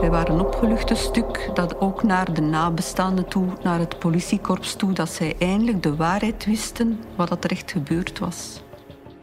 Wij 0.00 0.10
waren 0.10 0.40
opgelucht 0.40 0.90
een 0.90 0.96
stuk 0.96 1.50
dat 1.54 1.80
ook 1.80 2.02
naar 2.02 2.32
de 2.32 2.40
nabestaanden 2.40 3.28
toe, 3.28 3.46
naar 3.62 3.78
het 3.78 3.98
politiekorps 3.98 4.74
toe, 4.74 4.92
dat 4.92 5.08
zij 5.08 5.34
eindelijk 5.38 5.82
de 5.82 5.96
waarheid 5.96 6.44
wisten 6.44 7.00
wat 7.16 7.44
er 7.44 7.50
echt 7.50 7.70
gebeurd 7.70 8.18
was. 8.18 8.62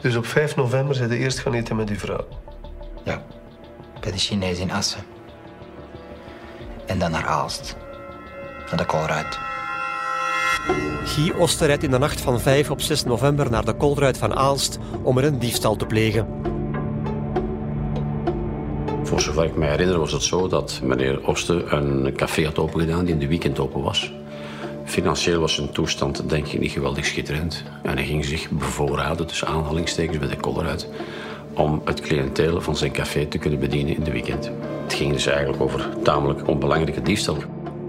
Dus 0.02 0.16
op 0.16 0.26
5 0.26 0.56
november 0.56 0.96
zijn 0.96 1.10
de 1.10 1.18
eerst 1.18 1.40
gaan 1.40 1.54
eten 1.54 1.76
met 1.76 1.90
uw 1.90 1.96
vrouw? 1.96 2.26
Ja, 3.04 3.22
bij 4.00 4.12
de 4.12 4.18
Chinees 4.18 4.60
in 4.60 4.72
Assen. 4.72 5.04
En 6.86 7.00
dan 7.00 7.12
naar 7.12 7.26
Aalst. 7.26 7.76
Naar 8.68 8.78
de 8.78 8.86
Colruyt. 8.86 9.40
Guy 11.04 11.34
Oster 11.38 11.68
rijdt 11.68 11.84
in 11.84 11.92
de 11.92 11.98
nacht 11.98 12.22
van 12.22 12.40
5 12.40 12.70
op 12.70 12.82
6 12.82 13.04
november 13.04 13.50
naar 13.50 13.66
de 13.66 13.74
Kolruit 13.74 14.18
van 14.18 14.36
Aalst 14.36 14.78
om 15.04 15.18
er 15.18 15.24
een 15.24 15.40
diefstal 15.40 15.76
te 15.76 15.86
plegen. 15.86 16.53
Zover 19.24 19.44
ik 19.44 19.56
me 19.56 19.66
herinner 19.66 20.00
was 20.00 20.12
het 20.12 20.24
zo 20.24 20.48
dat 20.48 20.80
meneer 20.84 21.28
Oster 21.28 21.74
een 21.74 22.14
café 22.16 22.46
had 22.46 22.60
opengedaan 22.60 23.06
die 23.06 23.14
in 23.14 23.20
de 23.20 23.28
weekend 23.28 23.60
open 23.60 23.82
was. 23.82 24.12
Financieel 24.86 25.40
was 25.40 25.56
zijn 25.56 25.72
toestand 25.72 26.30
denk 26.30 26.48
ik 26.48 26.60
niet 26.60 26.72
geweldig 26.72 27.06
schitterend. 27.06 27.64
En 27.84 27.98
hij 27.98 28.06
ging 28.06 28.26
zich 28.26 28.50
bevoorraden, 28.50 29.28
tussen 29.28 29.48
aanhalingstekens, 29.48 30.18
bij 30.18 30.28
de 30.28 30.36
Kolleruit, 30.36 30.90
om 31.54 31.82
het 31.86 32.02
cliënteel 32.02 32.62
van 32.62 32.76
zijn 32.76 32.92
café 32.92 33.26
te 33.26 33.38
kunnen 33.38 33.60
bedienen 33.60 33.96
in 33.96 34.04
de 34.04 34.12
weekend. 34.12 34.52
Het 34.84 34.94
ging 34.94 35.14
dus 35.14 35.26
eigenlijk 35.26 35.62
over 35.62 35.90
tamelijk 36.04 36.48
onbelangrijke 36.48 37.02
diefstal. 37.02 37.38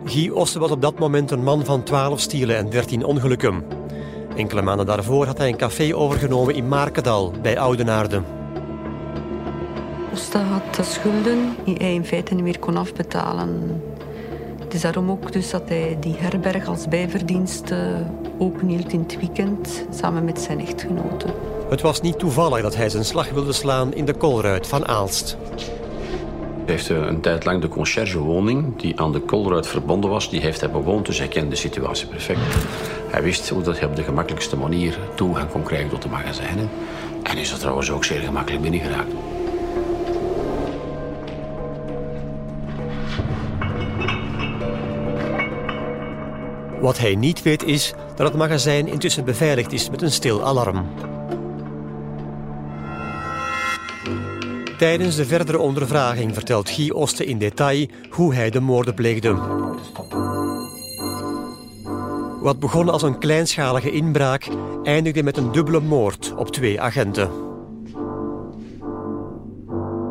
Guy 0.05 0.31
Oster 0.31 0.61
was 0.61 0.71
op 0.71 0.83
dat 0.83 0.99
moment 0.99 1.31
een 1.31 1.45
man 1.45 1.65
van 1.65 1.83
12 1.83 2.21
stielen 2.21 2.57
en 2.57 2.71
13 2.71 3.05
ongelukken. 3.05 3.65
Enkele 4.37 4.63
maanden 4.63 4.87
daarvoor 4.87 5.27
had 5.27 5.39
hij 5.39 5.49
een 5.49 5.57
café 5.57 5.97
overgenomen 5.97 6.55
in 6.55 6.69
Markendal, 6.69 7.33
bij 7.43 7.59
Oudenaarde. 7.59 8.23
Osta 10.15 10.43
had 10.43 10.87
schulden 10.87 11.57
die 11.65 11.75
hij 11.75 11.95
in 11.95 12.05
feite 12.05 12.35
niet 12.35 12.45
meer 12.45 12.59
kon 12.59 12.77
afbetalen. 12.77 13.83
Het 14.59 14.75
is 14.75 14.81
daarom 14.81 15.11
ook 15.11 15.33
dus 15.33 15.51
dat 15.51 15.69
hij 15.69 15.97
die 16.01 16.15
herberg 16.19 16.67
als 16.67 16.89
bijverdienste 16.89 18.07
openhield 18.39 18.93
in 18.93 19.01
het 19.01 19.19
weekend 19.19 19.87
samen 19.91 20.25
met 20.25 20.41
zijn 20.41 20.61
echtgenote. 20.61 21.27
Het 21.69 21.81
was 21.81 22.01
niet 22.01 22.19
toevallig 22.19 22.63
dat 22.63 22.77
hij 22.77 22.89
zijn 22.89 23.05
slag 23.05 23.31
wilde 23.31 23.53
slaan 23.53 23.95
in 23.95 24.05
de 24.05 24.15
Kolruit 24.15 24.67
van 24.67 24.87
Aalst. 24.87 25.37
Hij 26.65 26.75
heeft 26.75 26.91
eh, 26.91 26.97
een 26.97 27.21
tijd 27.21 27.45
lang 27.45 27.61
de 27.61 27.69
conciërgewoning 27.69 28.77
die 28.77 29.01
aan 29.01 29.13
de 29.13 29.21
Kolruit 29.21 29.67
verbonden 29.67 30.11
was, 30.11 30.31
die 30.31 30.41
heeft 30.41 30.61
hij 30.61 30.71
bewoond, 30.71 31.07
dus 31.07 31.19
hij 31.19 31.29
kende 31.29 31.51
de 31.51 31.57
situatie 31.57 32.07
perfect. 32.07 32.41
Hij 33.11 33.23
wist 33.23 33.49
hoe 33.49 33.63
dat 33.63 33.79
hij 33.79 33.89
op 33.89 33.97
de 33.97 34.03
gemakkelijkste 34.03 34.57
manier 34.57 34.99
toegang 35.15 35.51
kon 35.51 35.63
krijgen 35.63 35.89
tot 35.89 36.03
de 36.03 36.09
magazijnen. 36.09 36.69
En 37.23 37.37
is 37.37 37.53
er 37.53 37.59
trouwens 37.59 37.91
ook 37.91 38.05
zeer 38.05 38.21
gemakkelijk 38.21 38.63
binnengeraakt. 38.63 39.13
Wat 46.85 46.99
hij 46.99 47.15
niet 47.15 47.43
weet 47.43 47.63
is 47.63 47.95
dat 48.17 48.27
het 48.27 48.37
magazijn 48.37 48.89
intussen 48.89 49.25
beveiligd 49.25 49.73
is 49.73 49.91
met 49.91 50.03
een 50.03 50.11
stil 50.11 50.45
alarm. 50.45 50.87
Tijdens 54.79 55.17
de 55.17 55.25
verdere 55.25 55.59
ondervraging 55.59 56.35
vertelt 56.35 56.71
Guy 56.71 56.91
Oste 56.91 57.25
in 57.25 57.39
detail 57.39 57.87
hoe 58.11 58.35
hij 58.35 58.51
de 58.51 58.61
moorden 58.61 58.95
pleegde. 58.95 59.35
Wat 62.41 62.59
begon 62.59 62.89
als 62.89 63.03
een 63.03 63.19
kleinschalige 63.19 63.91
inbraak 63.91 64.49
eindigde 64.83 65.23
met 65.23 65.37
een 65.37 65.53
dubbele 65.53 65.81
moord 65.81 66.35
op 66.37 66.51
twee 66.51 66.81
agenten. 66.81 67.44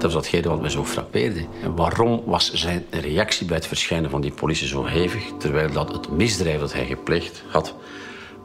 Dat 0.03 0.13
was 0.13 0.21
datgene 0.21 0.49
wat 0.49 0.61
mij 0.61 0.69
zo 0.69 0.85
frappeerde. 0.85 1.45
Waarom 1.75 2.21
was 2.25 2.53
zijn 2.53 2.85
reactie 2.89 3.47
bij 3.47 3.55
het 3.55 3.67
verschijnen 3.67 4.09
van 4.09 4.21
die 4.21 4.31
politie 4.31 4.67
zo 4.67 4.85
hevig, 4.85 5.23
terwijl 5.37 5.71
dat 5.71 5.91
het 5.91 6.09
misdrijf 6.11 6.59
dat 6.59 6.73
hij 6.73 6.85
gepleegd 6.85 7.43
had 7.47 7.75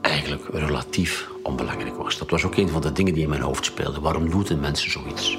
eigenlijk 0.01 0.49
relatief 0.53 1.29
onbelangrijk 1.43 1.97
was? 1.97 2.19
Dat 2.19 2.31
was 2.31 2.45
ook 2.45 2.57
een 2.57 2.69
van 2.69 2.81
de 2.81 2.93
dingen 2.93 3.15
die 3.15 3.23
in 3.23 3.29
mijn 3.29 3.41
hoofd 3.41 3.65
speelden. 3.65 4.03
Waarom 4.03 4.31
doen 4.31 4.61
mensen 4.61 4.91
zoiets? 4.91 5.39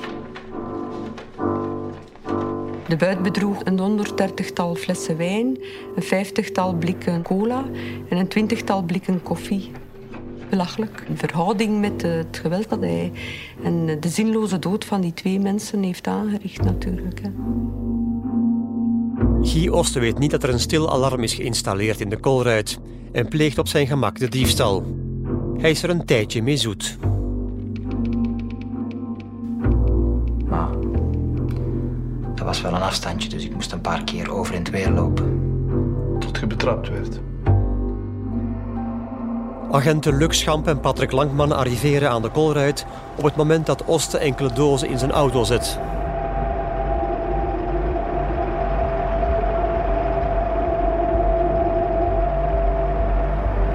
De 2.87 2.95
buit 2.97 3.21
bedroeg 3.21 3.61
een 3.63 3.79
honderddertigtal 3.79 4.75
flessen 4.75 5.17
wijn, 5.17 5.59
een 5.95 6.03
vijftigtal 6.03 6.73
blikken 6.73 7.21
cola 7.21 7.65
en 8.09 8.17
een 8.17 8.27
twintigtal 8.27 8.81
blikken 8.81 9.21
koffie. 9.21 9.71
Belachelijk. 10.49 11.03
In 11.07 11.17
verhouding 11.17 11.79
met 11.79 12.01
het 12.01 12.39
geweld 12.41 12.69
dat 12.69 12.79
hij 12.79 13.11
en 13.63 13.99
de 13.99 14.09
zinloze 14.09 14.59
dood 14.59 14.85
van 14.85 15.01
die 15.01 15.13
twee 15.13 15.39
mensen 15.39 15.83
heeft 15.83 16.07
aangericht 16.07 16.63
natuurlijk. 16.63 17.21
Hè. 17.21 17.29
Guy 19.41 19.67
Oste 19.67 19.99
weet 19.99 20.19
niet 20.19 20.31
dat 20.31 20.43
er 20.43 20.49
een 20.49 20.59
stil 20.59 20.91
alarm 20.91 21.23
is 21.23 21.33
geïnstalleerd 21.33 22.01
in 22.01 22.09
de 22.09 22.17
kolruit 22.17 22.79
en 23.11 23.27
pleegt 23.27 23.57
op 23.57 23.67
zijn 23.67 23.87
gemak 23.87 24.19
de 24.19 24.29
diefstal. 24.29 24.83
Hij 25.57 25.69
is 25.69 25.83
er 25.83 25.89
een 25.89 26.05
tijdje 26.05 26.41
mee 26.41 26.57
zoet. 26.57 26.97
Dat 32.35 32.47
was 32.47 32.61
wel 32.61 32.73
een 32.73 32.81
afstandje, 32.81 33.29
dus 33.29 33.45
ik 33.45 33.53
moest 33.53 33.71
een 33.71 33.81
paar 33.81 34.03
keer 34.03 34.31
over 34.31 34.55
en 34.55 34.71
weer 34.71 34.91
lopen. 34.91 35.39
Tot 36.19 36.39
je 36.39 36.47
betrapt 36.47 36.89
werd. 36.89 37.19
Agenten 39.71 40.17
Luc 40.17 40.37
Schamp 40.37 40.67
en 40.67 40.79
Patrick 40.79 41.11
Langman 41.11 41.51
arriveren 41.51 42.09
aan 42.09 42.21
de 42.21 42.29
kolruit 42.29 42.85
op 43.15 43.23
het 43.23 43.35
moment 43.35 43.65
dat 43.65 43.85
Oste 43.85 44.17
enkele 44.17 44.53
dozen 44.53 44.89
in 44.89 44.97
zijn 44.97 45.11
auto 45.11 45.43
zet. 45.43 45.79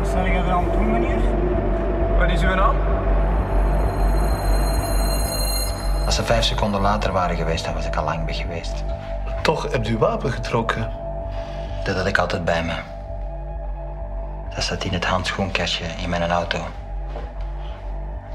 Wat 0.00 0.24
je 0.24 0.30
er 0.30 0.50
aan 0.50 0.64
doen, 0.72 0.92
meneer? 0.92 1.18
Wat 2.18 2.30
is 2.30 2.42
uw 2.42 2.54
naam? 2.54 2.76
Als 6.06 6.14
ze 6.14 6.22
vijf 6.22 6.44
seconden 6.44 6.80
later 6.80 7.12
waren 7.12 7.36
geweest, 7.36 7.64
dan 7.64 7.74
was 7.74 7.86
ik 7.86 7.96
al 7.96 8.04
lang 8.04 8.26
weg 8.26 8.36
geweest. 8.36 8.84
Toch 9.42 9.72
heb 9.72 9.86
u 9.88 9.98
wapen 9.98 10.30
getrokken? 10.32 10.90
Dat 11.84 11.96
had 11.96 12.06
ik 12.06 12.18
altijd 12.18 12.44
bij 12.44 12.64
me. 12.64 12.93
Dat 14.54 14.64
zat 14.64 14.84
in 14.84 14.92
het 14.92 15.04
handschoenkastje 15.04 15.84
in 15.84 16.08
mijn 16.08 16.30
auto. 16.30 16.66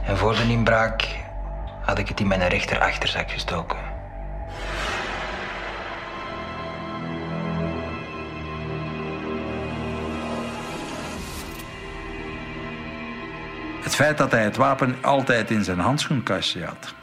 En 0.03 0.17
voor 0.17 0.35
de 0.35 0.47
inbraak 0.49 1.07
had 1.81 1.97
ik 1.97 2.07
het 2.07 2.19
in 2.19 2.27
mijn 2.27 2.47
rechter 2.47 2.79
achterzak 2.79 3.31
gestoken. 3.31 3.77
Het 13.81 13.95
feit 13.95 14.17
dat 14.17 14.31
hij 14.31 14.43
het 14.43 14.55
wapen 14.55 14.97
altijd 15.01 15.51
in 15.51 15.63
zijn 15.63 15.79
handschoenkastje 15.79 16.65
had. 16.65 16.93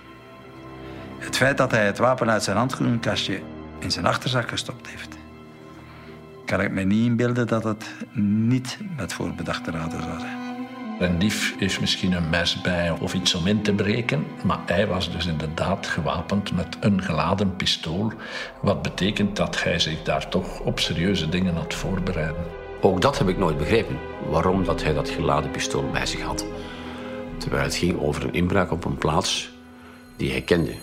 Het 1.19 1.37
feit 1.37 1.57
dat 1.57 1.71
hij 1.71 1.87
het 1.87 1.99
wapen 1.99 2.31
uit 2.31 2.43
zijn 2.43 2.57
handschoenkastje 2.57 3.43
in 3.79 3.91
zijn 3.91 4.07
achterzak 4.07 4.49
gestopt 4.49 4.89
heeft. 4.89 5.16
Kan 6.47 6.61
ik 6.61 6.71
me 6.71 6.83
niet 6.83 7.07
inbeelden 7.07 7.47
dat 7.47 7.65
het 7.65 7.95
niet 8.13 8.79
met 8.97 9.13
voorbedachte 9.13 9.71
raden 9.71 10.03
zou 10.03 10.21
zijn. 10.21 10.37
Een 10.99 11.19
dief 11.19 11.55
heeft 11.59 11.81
misschien 11.81 12.13
een 12.13 12.29
mes 12.31 12.61
bij 12.61 12.91
of 12.91 13.15
iets 13.15 13.35
om 13.35 13.47
in 13.47 13.63
te 13.63 13.73
breken, 13.73 14.25
maar 14.45 14.59
hij 14.67 14.87
was 14.87 15.13
dus 15.13 15.27
inderdaad 15.27 15.87
gewapend 15.87 16.53
met 16.53 16.77
een 16.81 17.03
geladen 17.03 17.57
pistool, 17.57 18.13
wat 18.63 18.83
betekent 18.83 19.37
dat 19.37 19.63
hij 19.63 19.79
zich 19.79 20.03
daar 20.03 20.29
toch 20.29 20.61
op 20.61 20.81
serieuze 20.81 21.29
dingen 21.29 21.55
had 21.55 21.75
voorbereiden. 21.75 22.45
Ook 22.81 23.01
dat 23.01 23.19
heb 23.19 23.29
ik 23.29 23.39
nooit 23.39 23.59
begrepen. 23.59 23.99
Waarom 24.29 24.65
dat 24.65 24.83
hij 24.83 24.93
dat 24.93 25.09
geladen 25.09 25.51
pistool 25.51 25.91
bij 25.91 26.07
zich 26.07 26.21
had. 26.21 26.47
Terwijl 27.39 27.63
het 27.63 27.75
ging 27.75 28.01
over 28.01 28.25
een 28.25 28.35
inbraak 28.35 28.71
op 28.71 28.85
een 28.85 28.99
plaats 28.99 29.51
die 30.17 30.31
hij 30.31 30.43
kende. 30.43 30.75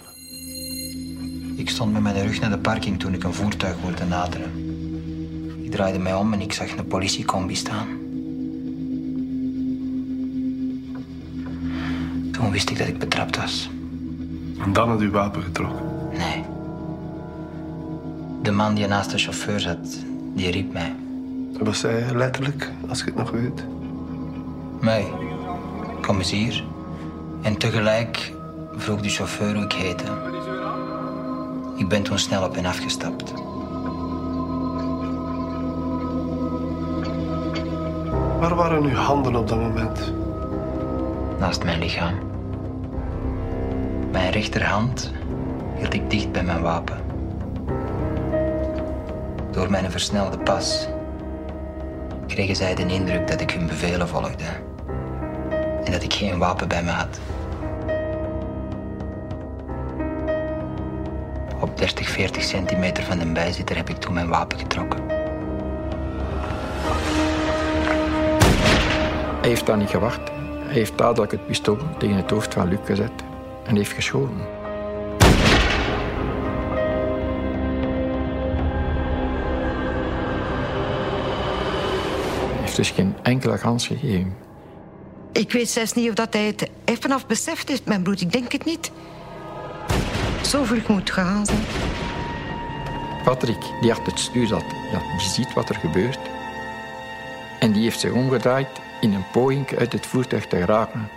Ik 1.56 1.70
stond 1.70 1.94
met 1.94 2.02
mijn 2.02 2.22
rug 2.22 2.40
naar 2.40 2.50
de 2.50 2.58
parking 2.58 3.00
toen 3.00 3.14
ik 3.14 3.24
een 3.24 3.34
voertuig 3.34 3.76
hoorde 3.82 4.06
naderen. 4.06 4.63
Ik 5.74 5.80
draaide 5.80 6.00
mij 6.00 6.14
om 6.14 6.34
en 6.34 6.42
ik 6.42 6.54
zag 6.54 6.78
een 6.78 6.88
politiecombi 6.88 7.56
staan. 7.56 7.88
Toen 12.32 12.52
wist 12.52 12.70
ik 12.70 12.78
dat 12.78 12.88
ik 12.88 13.00
betrapt 13.00 13.38
was. 13.38 13.70
En 14.60 14.74
dan 14.74 14.90
had 14.90 15.02
u 15.02 15.10
wapen 15.10 15.42
getrokken. 15.42 15.86
Nee. 16.12 16.44
De 18.42 18.52
man 18.52 18.74
die 18.74 18.88
naast 18.88 19.12
de 19.12 19.18
chauffeur 19.18 19.60
zat, 19.60 19.98
die 20.34 20.52
riep 20.52 20.74
mij. 20.74 20.96
Wat 21.60 21.76
zei 21.76 22.04
hij 22.04 22.16
letterlijk, 22.16 22.72
als 22.90 23.00
je 23.00 23.06
het 23.06 23.16
nog 23.16 23.32
weet? 23.32 23.66
Mij, 24.82 25.06
kom 26.02 26.18
eens 26.18 26.32
hier. 26.32 26.64
En 27.42 27.58
tegelijk 27.58 28.34
vroeg 28.76 29.02
de 29.02 29.10
chauffeur 29.10 29.56
hoe 29.56 29.64
ik 29.64 29.74
heette. 29.74 30.06
Ik 31.76 31.88
ben 31.88 32.04
toen 32.04 32.20
snel 32.20 32.44
op 32.44 32.56
hen 32.56 32.66
afgestapt. 32.66 33.34
Waar 38.44 38.56
waren 38.56 38.84
uw 38.84 38.96
handen 38.96 39.36
op 39.36 39.48
dat 39.48 39.60
moment? 39.60 40.14
Naast 41.40 41.64
mijn 41.64 41.80
lichaam. 41.80 42.14
Mijn 44.12 44.32
rechterhand 44.32 45.12
hield 45.76 45.94
ik 45.94 46.10
dicht 46.10 46.32
bij 46.32 46.44
mijn 46.44 46.62
wapen. 46.62 46.98
Door 49.52 49.70
mijn 49.70 49.92
versnelde 49.92 50.38
pas 50.38 50.88
kregen 52.28 52.56
zij 52.56 52.76
de 52.76 52.86
indruk 52.86 53.28
dat 53.28 53.42
ik 53.42 53.52
hun 53.52 53.68
bevelen 53.68 54.08
volgde 54.08 54.46
en 55.84 55.92
dat 55.92 56.04
ik 56.04 56.14
geen 56.14 56.38
wapen 56.38 56.68
bij 56.68 56.84
me 56.84 56.92
had. 56.92 57.20
Op 61.60 61.78
30, 61.78 62.10
40 62.10 62.44
centimeter 62.44 63.04
van 63.04 63.18
de 63.18 63.26
bijzitter 63.26 63.76
heb 63.76 63.90
ik 63.90 63.98
toen 63.98 64.14
mijn 64.14 64.30
wapen 64.30 64.60
getrokken. 64.60 65.13
Hij 69.44 69.52
heeft 69.52 69.66
daar 69.66 69.78
niet 69.78 69.90
gewacht. 69.90 70.32
Hij 70.64 70.74
heeft 70.74 70.98
dadelijk 70.98 71.32
het 71.32 71.48
pistool 71.48 71.78
tegen 71.98 72.16
het 72.16 72.30
hoofd 72.30 72.54
van 72.54 72.68
Luc 72.68 72.80
gezet 72.86 73.12
en 73.66 73.76
heeft 73.76 73.92
geschoten. 73.92 74.38
Hij 82.48 82.60
heeft 82.60 82.76
dus 82.76 82.92
geen 82.92 83.16
enkele 83.24 83.58
kans 83.58 83.88
gegeven. 83.88 84.36
Ik 85.32 85.52
weet 85.52 85.70
zelfs 85.70 85.94
niet 85.94 86.10
of 86.10 86.16
dat 86.16 86.34
hij 86.34 86.46
het 86.46 86.70
vanaf 87.00 87.28
beseft 87.28 87.70
heeft, 87.70 87.86
mijn 87.86 88.04
broer. 88.04 88.22
Ik 88.22 88.32
denk 88.32 88.52
het 88.52 88.66
niet. 88.66 88.92
Zo 90.42 90.64
vlug 90.64 90.88
moet 90.88 91.12
gaan 91.12 91.46
zijn. 91.46 91.64
Patrick, 93.24 93.62
die 93.82 93.92
achter 93.92 94.12
het 94.12 94.20
stuur 94.20 94.48
zat, 94.48 94.66
ja, 94.92 95.00
die 95.18 95.30
ziet 95.30 95.54
wat 95.54 95.70
er 95.70 95.76
gebeurt. 95.76 96.20
En 97.60 97.72
die 97.72 97.84
heeft 97.84 98.00
zich 98.00 98.12
omgedraaid 98.12 98.68
in 99.04 99.14
een 99.14 99.26
poging 99.32 99.78
uit 99.78 99.92
het 99.92 100.06
voertuig 100.06 100.48
te 100.48 100.56
geraken. 100.56 101.10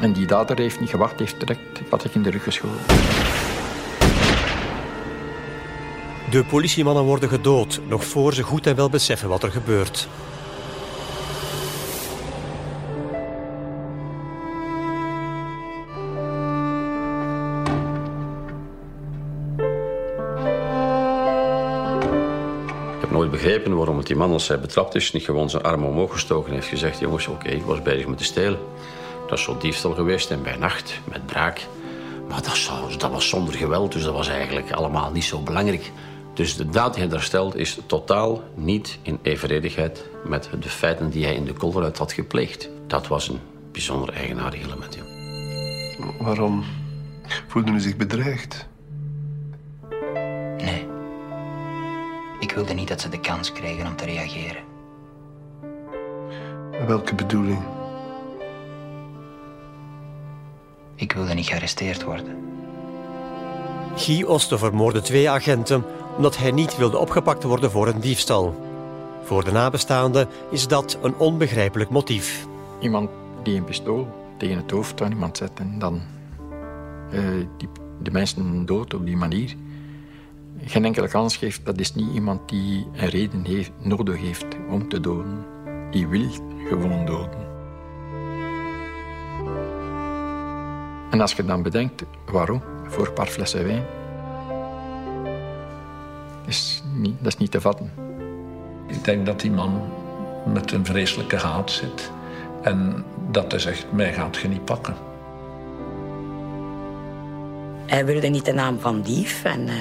En 0.00 0.12
die 0.12 0.26
dader 0.26 0.58
heeft 0.58 0.80
niet 0.80 0.90
gewacht, 0.90 1.18
heeft 1.18 1.38
direct 1.38 1.88
Patrick 1.88 2.14
in 2.14 2.22
de 2.22 2.30
rug 2.30 2.42
geschoten. 2.42 2.86
De 6.30 6.44
politiemannen 6.48 7.04
worden 7.04 7.28
gedood, 7.28 7.80
nog 7.86 8.04
voor 8.04 8.34
ze 8.34 8.42
goed 8.42 8.66
en 8.66 8.76
wel 8.76 8.90
beseffen 8.90 9.28
wat 9.28 9.42
er 9.42 9.50
gebeurt. 9.50 10.08
Die 24.06 24.16
man 24.16 24.32
als 24.32 24.48
hij 24.48 24.60
betrapt 24.60 24.94
is... 24.94 25.12
niet 25.12 25.24
gewoon 25.24 25.50
zijn 25.50 25.62
arm 25.62 25.84
omhoog 25.84 26.12
gestoken 26.12 26.52
heeft 26.52 26.66
gezegd... 26.66 26.98
jongens, 26.98 27.26
oké, 27.26 27.48
ik 27.48 27.62
was 27.62 27.82
bezig 27.82 28.06
met 28.06 28.18
te 28.18 28.24
stelen. 28.24 28.58
Dat 29.28 29.38
is 29.38 29.44
zo'n 29.44 29.58
diefstal 29.58 29.94
geweest 29.94 30.30
en 30.30 30.42
bij 30.42 30.56
nacht, 30.56 31.00
met 31.04 31.26
braak. 31.26 31.66
Maar 32.28 32.42
dat, 32.98 33.10
was 33.10 33.28
zonder 33.28 33.54
geweld, 33.54 33.92
dus 33.92 34.02
dat 34.02 34.12
was 34.12 34.28
eigenlijk 34.28 34.72
allemaal 34.72 35.10
niet 35.10 35.24
zo 35.24 35.40
belangrijk. 35.40 35.90
Dus 36.34 36.56
de 36.56 36.68
daad 36.68 36.94
die 36.94 37.02
hij 37.02 37.12
daar 37.12 37.22
stelt 37.22 37.56
is 37.56 37.78
totaal 37.86 38.42
niet 38.54 38.98
in 39.02 39.18
evenredigheid... 39.22 40.04
met 40.24 40.48
de 40.60 40.68
feiten 40.68 41.10
die 41.10 41.24
hij 41.24 41.34
in 41.34 41.44
de 41.44 41.52
kolderuit 41.52 41.98
had 41.98 42.12
gepleegd. 42.12 42.68
Dat 42.86 43.06
was 43.06 43.28
een 43.28 43.40
bijzonder 43.72 44.14
eigenaardig 44.14 44.62
element. 44.62 44.98
Waarom 46.18 46.64
voelde 47.46 47.72
u 47.72 47.80
zich 47.80 47.96
bedreigd? 47.96 48.66
Wilde 52.54 52.72
niet 52.72 52.88
dat 52.88 53.00
ze 53.00 53.08
de 53.08 53.20
kans 53.20 53.52
kregen 53.52 53.86
om 53.86 53.96
te 53.96 54.04
reageren. 54.04 54.62
Welke 56.86 57.14
bedoeling? 57.14 57.62
Ik 60.94 61.12
wilde 61.12 61.34
niet 61.34 61.46
gearresteerd 61.46 62.02
worden. 62.02 62.36
Guy 63.96 64.22
Oste 64.22 64.58
vermoordde 64.58 65.00
twee 65.00 65.30
agenten 65.30 65.84
omdat 66.16 66.36
hij 66.36 66.50
niet 66.50 66.76
wilde 66.76 66.98
opgepakt 66.98 67.42
worden 67.42 67.70
voor 67.70 67.88
een 67.88 68.00
diefstal. 68.00 68.54
Voor 69.22 69.44
de 69.44 69.52
nabestaanden 69.52 70.28
is 70.50 70.66
dat 70.66 70.98
een 71.02 71.14
onbegrijpelijk 71.16 71.90
motief. 71.90 72.46
Iemand 72.80 73.10
die 73.42 73.56
een 73.56 73.64
pistool 73.64 74.08
tegen 74.36 74.56
het 74.56 74.70
hoofd 74.70 74.98
van 74.98 75.10
iemand 75.10 75.36
zet 75.36 75.50
en 75.54 75.78
dan 75.78 76.00
eh, 77.10 77.20
die, 77.56 77.68
de 78.02 78.10
mensen 78.10 78.66
dood 78.66 78.94
op 78.94 79.06
die 79.06 79.16
manier, 79.16 79.54
geen 80.64 80.84
enkele 80.84 81.08
kans 81.08 81.36
geeft, 81.36 81.64
dat 81.64 81.80
is 81.80 81.94
niet 81.94 82.14
iemand 82.14 82.48
die 82.48 82.86
een 82.92 83.08
reden 83.08 83.44
heeft, 83.44 83.72
nodig 83.78 84.20
heeft 84.20 84.46
om 84.70 84.88
te 84.88 85.00
doden. 85.00 85.44
Die 85.90 86.06
wil 86.06 86.30
gewoon 86.68 87.06
doden. 87.06 87.52
En 91.10 91.20
als 91.20 91.32
je 91.32 91.44
dan 91.44 91.62
bedenkt 91.62 92.04
waarom, 92.26 92.62
voor 92.86 93.06
een 93.06 93.12
paar 93.12 93.26
flessen 93.26 93.66
wijn, 93.66 93.84
is 96.46 96.82
niet, 96.94 97.16
dat 97.18 97.32
is 97.32 97.38
niet 97.38 97.50
te 97.50 97.60
vatten. 97.60 97.92
Ik 98.86 99.04
denk 99.04 99.26
dat 99.26 99.40
die 99.40 99.50
man 99.50 99.82
met 100.52 100.72
een 100.72 100.84
vreselijke 100.84 101.36
haat 101.36 101.70
zit. 101.70 102.10
En 102.62 103.04
dat 103.30 103.50
hij 103.50 103.60
zegt, 103.60 103.92
mij 103.92 104.12
gaat 104.12 104.36
je 104.36 104.48
niet 104.48 104.64
pakken. 104.64 104.94
Hij 107.86 108.04
wilde 108.04 108.28
niet 108.28 108.44
de 108.44 108.52
naam 108.52 108.78
van 108.78 109.02
dief. 109.02 109.44
En, 109.44 109.68
eh, 109.68 109.74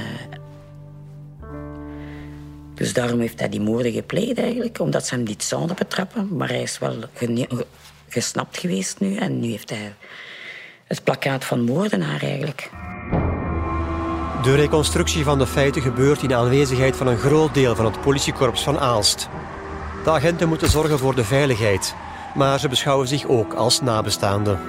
Dus 2.74 2.94
daarom 2.94 3.20
heeft 3.20 3.40
hij 3.40 3.50
die 3.50 3.62
moorden 3.62 3.92
gepleegd 3.92 4.38
eigenlijk. 4.38 4.80
Omdat 4.80 5.08
ze 5.08 5.16
hem 5.16 5.24
niet 5.24 5.44
zouden 5.44 5.76
betrappen. 5.76 6.36
Maar 6.38 6.48
hij 6.48 6.62
is 6.62 6.80
wel 6.80 6.96
gesnapt 8.08 8.58
geweest 8.58 9.00
nu. 9.00 9.16
En 9.16 9.40
nu 9.40 9.48
heeft 9.48 9.70
hij 9.70 9.94
het 10.88 11.04
plakkaat 11.04 11.46
van 11.46 11.62
moordenaar 11.64 12.22
eigenlijk. 12.22 12.70
De 14.44 14.56
reconstructie 14.56 15.24
van 15.24 15.38
de 15.38 15.48
feiten 15.48 15.82
gebeurt 15.82 16.24
in 16.24 16.34
aanwezigheid 16.34 16.96
van 16.96 17.08
een 17.08 17.18
groot 17.18 17.54
deel 17.54 17.76
van 17.76 17.86
het 17.86 18.02
politiekorps 18.02 18.64
van 18.64 18.80
Aalst. 18.80 19.30
De 20.04 20.10
agenten 20.10 20.48
moeten 20.48 20.70
zorgen 20.70 21.00
voor 21.00 21.16
de 21.16 21.24
veiligheid, 21.24 21.96
maar 22.36 22.60
ze 22.60 22.68
beschouwen 22.68 23.08
zich 23.08 23.28
ook 23.28 23.54
als 23.54 23.82
nabestaanden. 23.82 24.60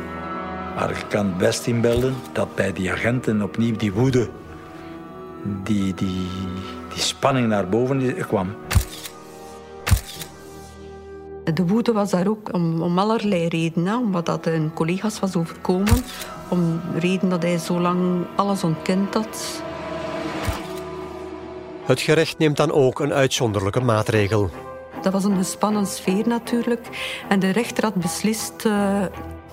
Maar 0.74 0.88
je 0.88 1.06
kan 1.08 1.26
het 1.26 1.38
best 1.38 1.66
inbeelden 1.66 2.14
dat 2.32 2.54
bij 2.54 2.72
die 2.72 2.92
agenten 2.92 3.42
opnieuw 3.42 3.76
die 3.76 3.92
woede, 3.92 4.28
die, 5.42 5.94
die, 5.94 6.28
die 6.94 7.02
spanning 7.02 7.48
naar 7.48 7.68
boven 7.68 8.26
kwam. 8.26 8.54
De 11.54 11.66
woede 11.66 11.92
was 11.92 12.10
daar 12.10 12.28
ook 12.28 12.52
om, 12.52 12.82
om 12.82 12.98
allerlei 12.98 13.48
redenen. 13.48 13.98
Omdat 13.98 14.26
dat 14.26 14.46
een 14.46 14.70
collega's 14.74 15.20
was 15.20 15.36
overkomen. 15.36 16.04
Om 16.48 16.80
de 16.92 16.98
reden 16.98 17.28
dat 17.28 17.42
hij 17.42 17.58
zo 17.58 17.80
lang 17.80 18.26
alles 18.36 18.64
ontkend 18.64 19.14
had. 19.14 19.62
Het 21.84 22.00
gerecht 22.00 22.38
neemt 22.38 22.56
dan 22.56 22.72
ook 22.72 23.00
een 23.00 23.12
uitzonderlijke 23.12 23.80
maatregel. 23.80 24.50
Dat 25.02 25.12
was 25.12 25.24
een 25.24 25.36
gespannen 25.36 25.86
sfeer 25.86 26.28
natuurlijk. 26.28 26.88
En 27.28 27.38
de 27.38 27.50
rechter 27.50 27.84
had 27.84 27.94
beslist 27.94 28.64
eh, 28.64 29.02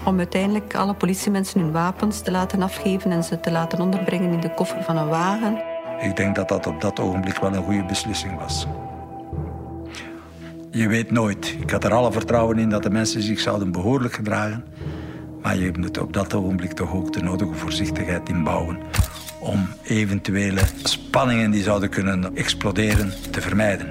om 0.05 0.17
uiteindelijk 0.17 0.75
alle 0.75 0.93
politiemensen 0.93 1.59
hun 1.59 1.71
wapens 1.71 2.21
te 2.21 2.31
laten 2.31 2.61
afgeven 2.61 3.11
en 3.11 3.23
ze 3.23 3.39
te 3.39 3.51
laten 3.51 3.81
onderbrengen 3.81 4.31
in 4.31 4.39
de 4.39 4.53
koffer 4.53 4.83
van 4.83 4.97
een 4.97 5.07
wagen. 5.07 5.70
Ik 6.01 6.15
denk 6.15 6.35
dat 6.35 6.49
dat 6.49 6.67
op 6.67 6.81
dat 6.81 6.99
ogenblik 6.99 7.37
wel 7.37 7.53
een 7.53 7.63
goede 7.63 7.85
beslissing 7.85 8.39
was. 8.39 8.67
Je 10.71 10.87
weet 10.87 11.11
nooit. 11.11 11.55
Ik 11.59 11.69
had 11.69 11.83
er 11.83 11.93
alle 11.93 12.11
vertrouwen 12.11 12.57
in 12.57 12.69
dat 12.69 12.83
de 12.83 12.89
mensen 12.89 13.21
zich 13.21 13.39
zouden 13.39 13.71
behoorlijk 13.71 14.13
gedragen. 14.13 14.65
Maar 15.41 15.57
je 15.57 15.71
moet 15.79 15.97
op 15.97 16.13
dat 16.13 16.33
ogenblik 16.33 16.71
toch 16.71 16.93
ook 16.93 17.13
de 17.13 17.21
nodige 17.21 17.53
voorzichtigheid 17.53 18.29
inbouwen 18.29 18.77
om 19.39 19.67
eventuele 19.83 20.61
spanningen 20.83 21.51
die 21.51 21.63
zouden 21.63 21.89
kunnen 21.89 22.35
exploderen 22.35 23.13
te 23.31 23.41
vermijden. 23.41 23.87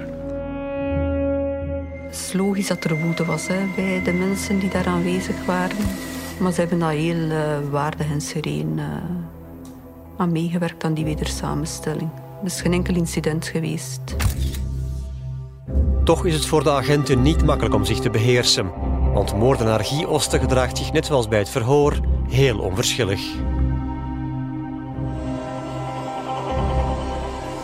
Het 2.05 2.15
is 2.19 2.33
logisch 2.33 2.67
dat 2.67 2.83
er 2.83 3.01
woede 3.01 3.25
was 3.25 3.47
hè, 3.47 3.59
bij 3.75 4.01
de 4.03 4.13
mensen 4.13 4.59
die 4.59 4.69
daar 4.69 4.87
aanwezig 4.87 5.45
waren. 5.45 5.85
Maar 6.39 6.51
ze 6.51 6.59
hebben 6.59 6.79
daar 6.79 6.91
heel 6.91 7.29
eh, 7.29 7.57
waardig 7.69 8.11
en 8.11 8.21
sereen 8.21 8.73
eh, 8.79 8.85
aan 10.21 10.31
meegewerkt 10.31 10.83
aan 10.83 10.93
die 10.93 11.05
wedersamenstelling. 11.05 12.09
Er 12.39 12.45
is 12.45 12.61
geen 12.61 12.73
enkel 12.73 12.95
incident 12.95 13.45
geweest. 13.45 14.01
Toch 16.03 16.25
is 16.25 16.33
het 16.33 16.45
voor 16.45 16.63
de 16.63 16.71
agenten 16.71 17.21
niet 17.21 17.45
makkelijk 17.45 17.75
om 17.75 17.85
zich 17.85 17.99
te 17.99 18.09
beheersen. 18.09 18.71
Want 19.13 19.35
moordenaar 19.35 19.85
Guy 19.85 20.03
Oste 20.03 20.39
gedraagt 20.39 20.77
zich 20.77 20.91
net 20.91 21.05
zoals 21.05 21.27
bij 21.27 21.39
het 21.39 21.49
verhoor 21.49 21.99
heel 22.29 22.59
onverschillig. 22.59 23.21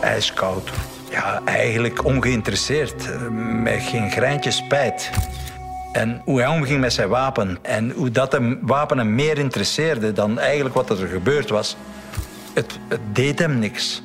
ijskoud. 0.00 0.70
Ja, 1.10 1.40
eigenlijk 1.44 2.04
ongeïnteresseerd, 2.04 3.10
eh, 3.10 3.28
met 3.62 3.82
geen 3.82 4.10
greintje 4.10 4.50
spijt. 4.50 5.10
En 5.92 6.22
hoe 6.24 6.40
hij 6.40 6.48
omging 6.48 6.80
met 6.80 6.92
zijn 6.92 7.08
wapen. 7.08 7.58
En 7.62 7.90
hoe 7.90 8.10
dat 8.10 8.32
hem, 8.32 8.58
wapen 8.62 8.98
hem 8.98 9.14
meer 9.14 9.38
interesseerde 9.38 10.12
dan 10.12 10.38
eigenlijk 10.38 10.74
wat 10.74 10.90
er 10.90 11.08
gebeurd 11.08 11.50
was. 11.50 11.76
Het, 12.58 12.78
het 12.88 13.00
deed 13.12 13.38
hem 13.38 13.58
niks. 13.58 14.02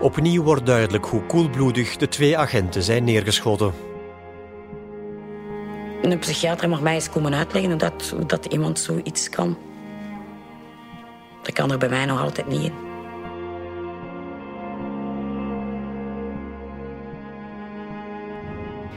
Opnieuw 0.00 0.42
wordt 0.42 0.66
duidelijk 0.66 1.04
hoe 1.06 1.22
koelbloedig 1.22 1.96
de 1.96 2.08
twee 2.08 2.38
agenten 2.38 2.82
zijn 2.82 3.04
neergeschoten. 3.04 3.72
Een 6.02 6.18
psychiater 6.18 6.68
mag 6.68 6.80
mij 6.80 6.94
eens 6.94 7.10
komen 7.10 7.34
uitleggen 7.34 7.70
hoe 7.70 7.80
dat, 7.80 8.12
hoe 8.16 8.26
dat 8.26 8.44
iemand 8.44 8.78
zoiets 8.78 9.28
kan. 9.28 9.58
Dat 11.42 11.54
kan 11.54 11.72
er 11.72 11.78
bij 11.78 11.88
mij 11.88 12.04
nog 12.04 12.20
altijd 12.20 12.46
niet 12.46 12.62
in. 12.62 12.83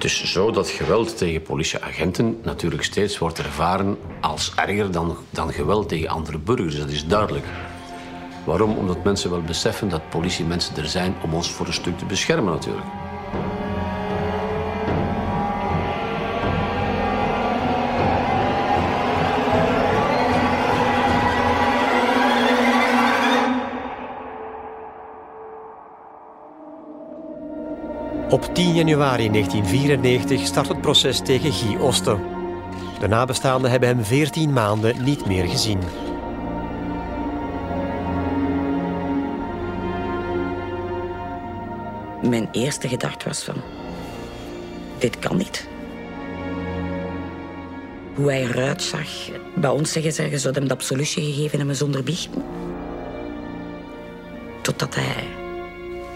Is 0.04 0.24
zo 0.24 0.52
dat 0.52 0.70
geweld 0.70 1.18
tegen 1.18 1.42
politieagenten 1.42 2.40
natuurlijk 2.44 2.84
steeds 2.84 3.18
wordt 3.18 3.38
ervaren 3.38 3.98
als 4.22 4.52
erger 4.56 4.92
dan, 4.92 5.18
dan 5.30 5.54
geweld 5.54 5.90
tegen 5.90 6.10
andere 6.10 6.38
burgers. 6.38 6.78
Dat 6.78 6.90
is 6.90 7.06
duidelijk. 7.06 7.46
Waarom? 8.46 8.78
Omdat 8.78 9.04
mensen 9.04 9.30
wel 9.30 9.42
beseffen 9.42 9.90
dat 9.90 10.10
politiemensen 10.10 10.78
er 10.78 10.88
zijn 10.88 11.16
om 11.24 11.34
ons 11.34 11.52
voor 11.52 11.68
een 11.68 11.74
stuk 11.74 11.98
te 11.98 12.06
beschermen 12.06 12.54
natuurlijk. 12.54 12.86
Op 28.30 28.56
10 28.56 28.74
januari 28.74 29.30
1994 29.32 30.46
start 30.46 30.68
het 30.68 30.82
proces 30.82 31.20
tegen 31.20 31.54
Guy 31.54 31.76
Osten. 31.76 32.20
De 33.00 33.08
nabestaanden 33.08 33.72
hebben 33.72 33.90
hem 33.90 34.04
14 34.04 34.54
maanden 34.54 35.04
niet 35.04 35.26
meer 35.26 35.48
gezien. 35.48 35.80
Mijn 42.30 42.50
eerste 42.52 42.88
gedachte 42.88 43.28
was 43.28 43.44
van... 43.44 43.56
Dit 44.98 45.20
kan 45.20 45.38
niet. 45.38 45.68
Hoe 48.16 48.32
hij 48.32 48.42
eruit 48.42 48.82
zag. 48.82 49.10
Bij 49.56 49.70
ons 49.70 49.92
zeggen 49.92 50.14
ze, 50.14 50.30
je 50.30 50.38
zou 50.38 50.54
hem 50.54 50.68
de 50.68 50.74
absolutie 50.74 51.24
gegeven 51.24 51.58
hebben 51.58 51.76
zonder 51.76 52.04
biechten. 52.04 52.44
Totdat 54.62 54.96
hij 54.96 55.28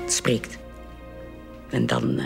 spreekt. 0.07 0.60
En 1.71 1.85
dan 1.85 2.19
uh, 2.19 2.25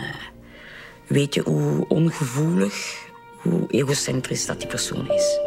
weet 1.06 1.34
je 1.34 1.40
hoe 1.40 1.88
ongevoelig, 1.88 3.06
hoe 3.42 3.64
egocentrisch 3.70 4.46
dat 4.46 4.58
die 4.58 4.68
persoon 4.68 5.10
is. 5.10 5.38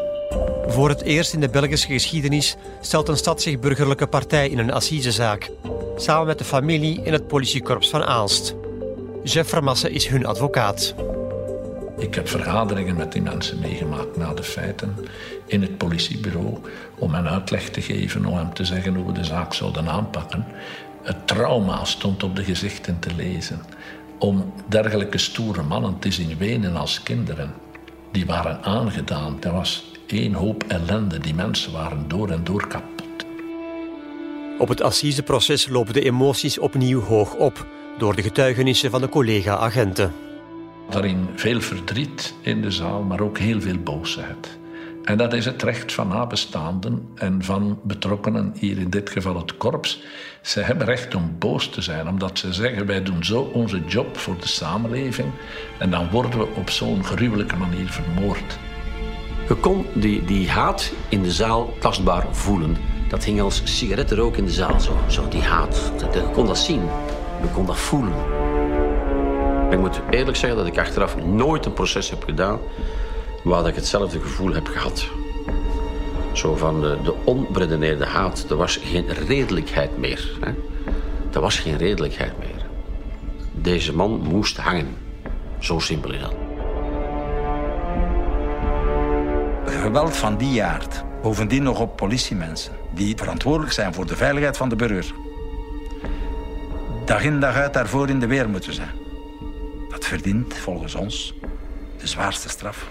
Voor 0.68 0.90
het 0.90 1.02
eerst 1.02 1.34
in 1.34 1.40
de 1.40 1.50
Belgische 1.50 1.88
geschiedenis 1.88 2.56
stelt 2.82 3.08
een 3.08 3.18
stad 3.18 3.42
zich 3.42 3.60
burgerlijke 3.60 4.08
partij 4.08 4.50
in 4.50 4.58
een 4.58 4.72
assisezaak. 4.72 5.52
Samen 5.96 6.28
met 6.28 6.38
de 6.38 6.44
familie 6.44 7.02
in 7.04 7.14
het 7.14 7.28
politiekorps 7.28 7.90
van 7.90 8.04
Aalst. 8.04 8.56
Jeff 9.24 9.50
Vermassen 9.50 9.92
is 9.92 10.08
hun 10.08 10.26
advocaat. 10.26 10.96
Ik 11.98 12.16
heb 12.16 12.28
vergaderingen 12.28 12.96
met 12.96 13.12
die 13.12 13.22
mensen 13.22 13.60
meegemaakt 13.60 14.18
na 14.18 14.34
de 14.34 14.44
feiten 14.44 14.96
in 15.46 15.62
het 15.62 15.78
politiebureau 15.78 16.58
om 16.98 17.14
hen 17.14 17.30
uitleg 17.30 17.70
te 17.70 17.82
geven, 17.82 18.26
om 18.26 18.38
hem 18.38 18.54
te 18.54 18.66
zeggen 18.66 18.96
hoe 18.96 19.06
we 19.06 19.12
de 19.12 19.24
zaak 19.24 19.54
zouden 19.54 19.90
aanpakken. 19.90 20.46
Het 21.10 21.28
trauma 21.28 21.86
stond 21.86 22.24
op 22.24 22.36
de 22.36 22.44
gezichten 22.44 23.00
te 23.00 23.16
lezen. 23.16 23.62
Om 24.20 24.54
dergelijke 24.68 25.18
stoere 25.18 25.64
mannen 25.64 26.00
te 26.00 26.12
zien 26.12 26.38
wenen 26.38 26.76
als 26.76 27.04
kinderen. 27.04 27.54
Die 28.12 28.26
waren 28.26 28.64
aangedaan. 28.64 29.44
Er 29.44 29.52
was 29.52 29.92
één 30.08 30.34
hoop 30.34 30.64
ellende. 30.68 31.20
Die 31.20 31.34
mensen 31.34 31.72
waren 31.72 32.08
door 32.08 32.30
en 32.30 32.44
door 32.44 32.68
kapot. 32.68 33.26
Op 34.60 34.68
het 34.68 34.82
assiseproces 34.82 35.68
lopen 35.68 35.94
de 35.94 36.04
emoties 36.04 36.60
opnieuw 36.60 37.02
hoog 37.02 37.36
op 37.36 37.68
door 37.98 38.16
de 38.16 38.22
getuigenissen 38.22 38.92
van 38.92 39.02
de 39.02 39.10
collega-agenten. 39.10 40.14
Daarin 40.90 41.28
veel 41.36 41.62
verdriet 41.62 42.34
in 42.42 42.62
de 42.62 42.72
zaal, 42.72 43.02
maar 43.02 43.22
ook 43.22 43.38
heel 43.38 43.62
veel 43.62 43.78
boosheid. 43.78 44.59
En 45.10 45.18
dat 45.18 45.34
is 45.34 45.46
het 45.46 45.64
recht 45.64 45.94
van 45.94 46.08
nabestaanden 46.08 47.10
en 47.16 47.44
van 47.44 47.80
betrokkenen, 47.84 48.54
hier 48.60 48.78
in 48.78 48.90
dit 48.90 49.10
geval 49.10 49.36
het 49.38 49.58
korps. 49.58 50.02
Ze 50.42 50.60
hebben 50.60 50.86
recht 50.86 51.16
om 51.16 51.36
boos 51.40 51.70
te 51.70 51.82
zijn, 51.82 52.08
omdat 52.08 52.40
ze 52.40 52.54
zeggen: 52.54 52.86
wij 52.86 53.04
doen 53.04 53.24
zo 53.24 53.42
onze 53.54 53.82
job 53.86 54.18
voor 54.18 54.36
de 54.40 54.48
samenleving 54.48 55.32
en 55.78 55.90
dan 55.90 56.10
worden 56.10 56.40
we 56.40 56.48
op 56.56 56.70
zo'n 56.70 57.04
gruwelijke 57.04 57.56
manier 57.56 57.88
vermoord. 57.88 58.58
Je 59.48 59.56
kon 59.56 59.86
die, 59.94 60.26
die 60.26 60.50
haat 60.50 60.92
in 61.10 61.24
de 61.24 61.32
zaal 61.32 61.74
tastbaar 61.80 62.26
voelen. 62.32 62.78
Dat 63.08 63.24
hing 63.24 63.42
als 63.42 63.62
sigarettenrook 63.64 64.38
in 64.38 64.46
de 64.46 64.52
zaal, 64.52 64.80
zo, 64.80 64.98
zo 65.08 65.28
die 65.28 65.42
haat. 65.42 65.92
Je 66.14 66.30
kon 66.34 66.46
dat 66.46 66.58
zien, 66.58 66.82
je 67.42 67.48
kon 67.54 67.66
dat 67.66 67.78
voelen. 67.78 68.14
Ik 69.70 69.80
moet 69.80 70.02
eerlijk 70.10 70.38
zeggen 70.38 70.58
dat 70.60 70.68
ik 70.68 70.78
achteraf 70.78 71.26
nooit 71.26 71.66
een 71.66 71.74
proces 71.74 72.10
heb 72.10 72.24
gedaan 72.24 72.60
waar 73.44 73.68
ik 73.68 73.76
hetzelfde 73.76 74.20
gevoel 74.20 74.54
heb 74.54 74.68
gehad. 74.68 75.08
Zo 76.34 76.56
van 76.56 76.82
de, 76.82 76.98
de 77.04 77.14
onberedeneerde 77.24 78.06
haat. 78.06 78.46
Er 78.50 78.56
was 78.56 78.78
geen 78.78 79.08
redelijkheid 79.08 79.98
meer. 79.98 80.38
Hè? 80.40 80.52
Er 81.34 81.42
was 81.42 81.60
geen 81.60 81.78
redelijkheid 81.78 82.38
meer. 82.40 82.66
Deze 83.52 83.96
man 83.96 84.12
moest 84.12 84.58
hangen. 84.58 84.96
Zo 85.60 85.80
simpel 85.80 86.14
is 86.14 86.22
dat. 86.22 86.34
Geweld 89.66 90.18
van 90.18 90.38
die 90.38 90.64
aard. 90.64 91.04
Bovendien 91.22 91.64
nog 91.64 91.80
op 91.80 91.96
politiemensen. 91.96 92.74
Die 92.94 93.16
verantwoordelijk 93.18 93.74
zijn 93.74 93.94
voor 93.94 94.06
de 94.06 94.16
veiligheid 94.16 94.58
van 94.58 94.70
de 94.70 94.76
burger. 94.76 95.14
Dag 97.06 97.24
in 97.24 97.40
dag 97.40 97.56
uit 97.56 97.74
daarvoor 97.74 98.10
in 98.10 98.20
de 98.20 98.28
weer 98.28 98.50
moeten 98.50 98.74
zijn. 98.74 98.92
Dat 99.90 100.06
verdient 100.06 100.54
volgens 100.54 100.96
ons 100.96 101.34
de 101.98 102.08
zwaarste 102.08 102.50
straf. 102.50 102.88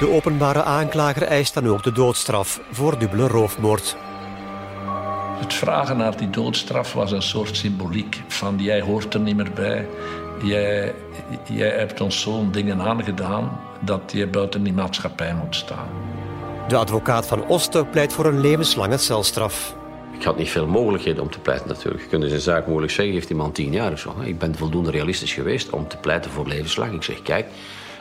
De 0.00 0.08
openbare 0.08 0.62
aanklager 0.62 1.22
eist 1.22 1.54
dan 1.54 1.68
ook 1.68 1.82
de 1.82 1.92
doodstraf 1.92 2.60
voor 2.70 2.98
dubbele 2.98 3.28
roofmoord. 3.28 3.96
Het 5.40 5.54
vragen 5.54 5.96
naar 5.96 6.16
die 6.16 6.30
doodstraf 6.30 6.92
was 6.92 7.12
een 7.12 7.22
soort 7.22 7.56
symboliek 7.56 8.22
van 8.28 8.58
jij 8.58 8.80
hoort 8.80 9.14
er 9.14 9.20
niet 9.20 9.36
meer 9.36 9.50
bij. 9.54 9.88
Jij, 10.42 10.94
jij 11.44 11.68
hebt 11.68 12.00
ons 12.00 12.20
zo'n 12.20 12.50
dingen 12.52 12.80
aangedaan 12.80 13.60
dat 13.80 14.00
je 14.12 14.26
buiten 14.26 14.62
die 14.62 14.72
maatschappij 14.72 15.34
moet 15.34 15.56
staan. 15.56 15.88
De 16.68 16.76
advocaat 16.76 17.26
van 17.26 17.46
Osten 17.46 17.90
pleit 17.90 18.12
voor 18.12 18.26
een 18.26 18.40
levenslange 18.40 18.96
celstraf. 18.96 19.74
Ik 20.12 20.22
had 20.22 20.38
niet 20.38 20.50
veel 20.50 20.66
mogelijkheden 20.66 21.22
om 21.22 21.30
te 21.30 21.38
pleiten 21.38 21.68
natuurlijk. 21.68 22.02
Je 22.02 22.08
kunt 22.08 22.22
dus 22.22 22.32
een 22.32 22.40
zaak 22.40 22.66
moeilijk 22.66 22.92
zeggen, 22.92 23.14
heeft 23.14 23.30
iemand 23.30 23.54
tien 23.54 23.72
jaar 23.72 23.92
of 23.92 23.98
zo. 23.98 24.14
Ik 24.20 24.38
ben 24.38 24.54
voldoende 24.54 24.90
realistisch 24.90 25.32
geweest 25.32 25.70
om 25.70 25.88
te 25.88 25.96
pleiten 25.96 26.30
voor 26.30 26.46
levenslang. 26.46 26.94
Ik 26.94 27.02
zeg, 27.02 27.22
kijk, 27.22 27.46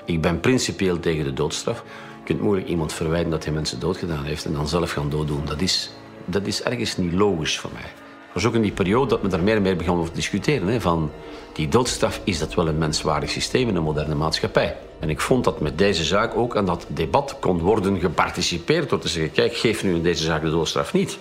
ik 0.10 0.22
ben 0.22 0.40
principieel 0.40 1.00
tegen 1.00 1.24
de 1.24 1.34
doodstraf. 1.34 1.84
Je 2.20 2.24
kunt 2.24 2.42
moeilijk 2.42 2.68
iemand 2.68 2.94
verwijten 2.94 3.32
dat 3.32 3.44
hij 3.44 3.54
mensen 3.54 3.80
doodgedaan 3.80 4.24
heeft 4.24 4.46
en 4.46 4.54
dan 4.54 4.68
zelf 4.68 4.92
gaan 4.92 5.10
dooddoen. 5.10 5.46
Dat 5.46 5.62
is, 5.62 5.92
dat 6.26 6.46
is 6.46 6.64
ergens 6.64 6.98
niet 6.98 7.14
logisch 7.14 7.60
voor 7.60 7.70
mij. 7.74 7.82
Het 7.82 8.34
was 8.34 8.46
ook 8.46 8.54
in 8.54 8.62
die 8.62 8.72
periode 8.72 9.10
dat 9.10 9.22
we 9.22 9.28
daar 9.28 9.44
meer 9.44 9.56
en 9.56 9.62
meer 9.62 9.76
begonnen 9.76 10.06
te 10.06 10.12
discussiëren. 10.14 10.68
Hè, 10.68 10.82
van 10.82 11.12
die 11.54 11.68
doodstraf, 11.68 12.22
is 12.24 12.40
dat 12.40 12.54
wel 12.54 12.68
een 12.68 12.78
menswaardig 12.78 13.30
systeem 13.30 13.70
in 13.70 13.76
een 13.76 13.84
moderne 13.84 14.16
maatschappij? 14.16 14.78
En 15.00 15.10
ik 15.10 15.20
vond 15.20 15.44
dat 15.44 15.60
met 15.60 15.78
deze 15.78 16.04
zaak 16.04 16.36
ook 16.36 16.58
aan 16.58 16.66
dat 16.66 16.86
debat 16.88 17.38
kon 17.40 17.60
worden 17.60 18.00
geparticipeerd 18.00 18.90
door 18.90 19.00
te 19.00 19.08
zeggen, 19.08 19.32
kijk, 19.32 19.56
geef 19.56 19.84
nu 19.84 19.96
in 19.96 20.04
deze 20.04 20.24
zaak 20.24 20.42
de 20.42 20.50
doodstraf 20.50 20.94
niet. 20.94 21.18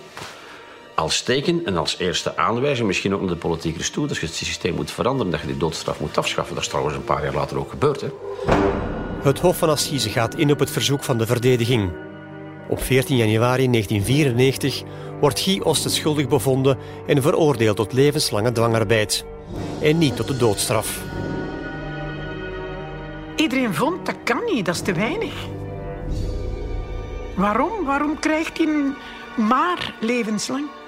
Als 0.99 1.21
teken 1.21 1.65
en 1.65 1.77
als 1.77 1.97
eerste 1.97 2.37
aanwijzing, 2.37 2.87
misschien 2.87 3.13
ook 3.13 3.19
naar 3.19 3.29
de 3.29 3.35
politieke 3.35 3.89
toe, 3.89 4.07
dat 4.07 4.17
je 4.17 4.25
het 4.25 4.35
systeem 4.35 4.75
moet 4.75 4.91
veranderen, 4.91 5.31
dat 5.31 5.41
je 5.41 5.47
die 5.47 5.57
doodstraf 5.57 5.99
moet 5.99 6.17
afschaffen. 6.17 6.55
Dat 6.55 6.63
is 6.63 6.69
trouwens 6.69 6.95
een 6.95 7.03
paar 7.03 7.23
jaar 7.23 7.33
later 7.33 7.57
ook 7.57 7.69
gebeurd. 7.69 8.01
Hè? 8.01 8.07
Het 9.23 9.39
Hof 9.39 9.57
van 9.57 9.69
Assise 9.69 10.09
gaat 10.09 10.35
in 10.35 10.51
op 10.51 10.59
het 10.59 10.71
verzoek 10.71 11.03
van 11.03 11.17
de 11.17 11.25
verdediging. 11.25 11.91
Op 12.69 12.83
14 12.83 13.17
januari 13.17 13.69
1994 13.69 14.83
wordt 15.19 15.39
Guy 15.39 15.59
Osten 15.59 15.91
schuldig 15.91 16.27
bevonden 16.27 16.77
en 17.07 17.21
veroordeeld 17.21 17.75
tot 17.75 17.93
levenslange 17.93 18.51
dwangarbeid. 18.51 19.25
En 19.81 19.97
niet 19.97 20.15
tot 20.15 20.27
de 20.27 20.37
doodstraf. 20.37 21.01
Iedereen 23.35 23.73
vond 23.73 24.05
dat 24.05 24.15
kan 24.23 24.41
niet, 24.45 24.65
dat 24.65 24.75
is 24.75 24.81
te 24.81 24.93
weinig. 24.93 25.33
Waarom? 27.35 27.85
Waarom 27.85 28.19
krijgt 28.19 28.57
hij 28.57 28.93
maar 29.35 29.93
levenslang? 29.99 30.78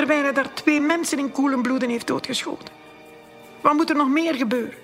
Terwijl 0.00 0.22
hij 0.22 0.32
daar 0.32 0.54
twee 0.54 0.80
mensen 0.80 1.18
in 1.18 1.32
koelen 1.32 1.62
bloeden 1.62 1.88
heeft 1.88 2.06
doodgeschoten. 2.06 2.68
Wat 3.60 3.72
moet 3.72 3.90
er 3.90 3.96
nog 3.96 4.08
meer 4.08 4.34
gebeuren? 4.34 4.74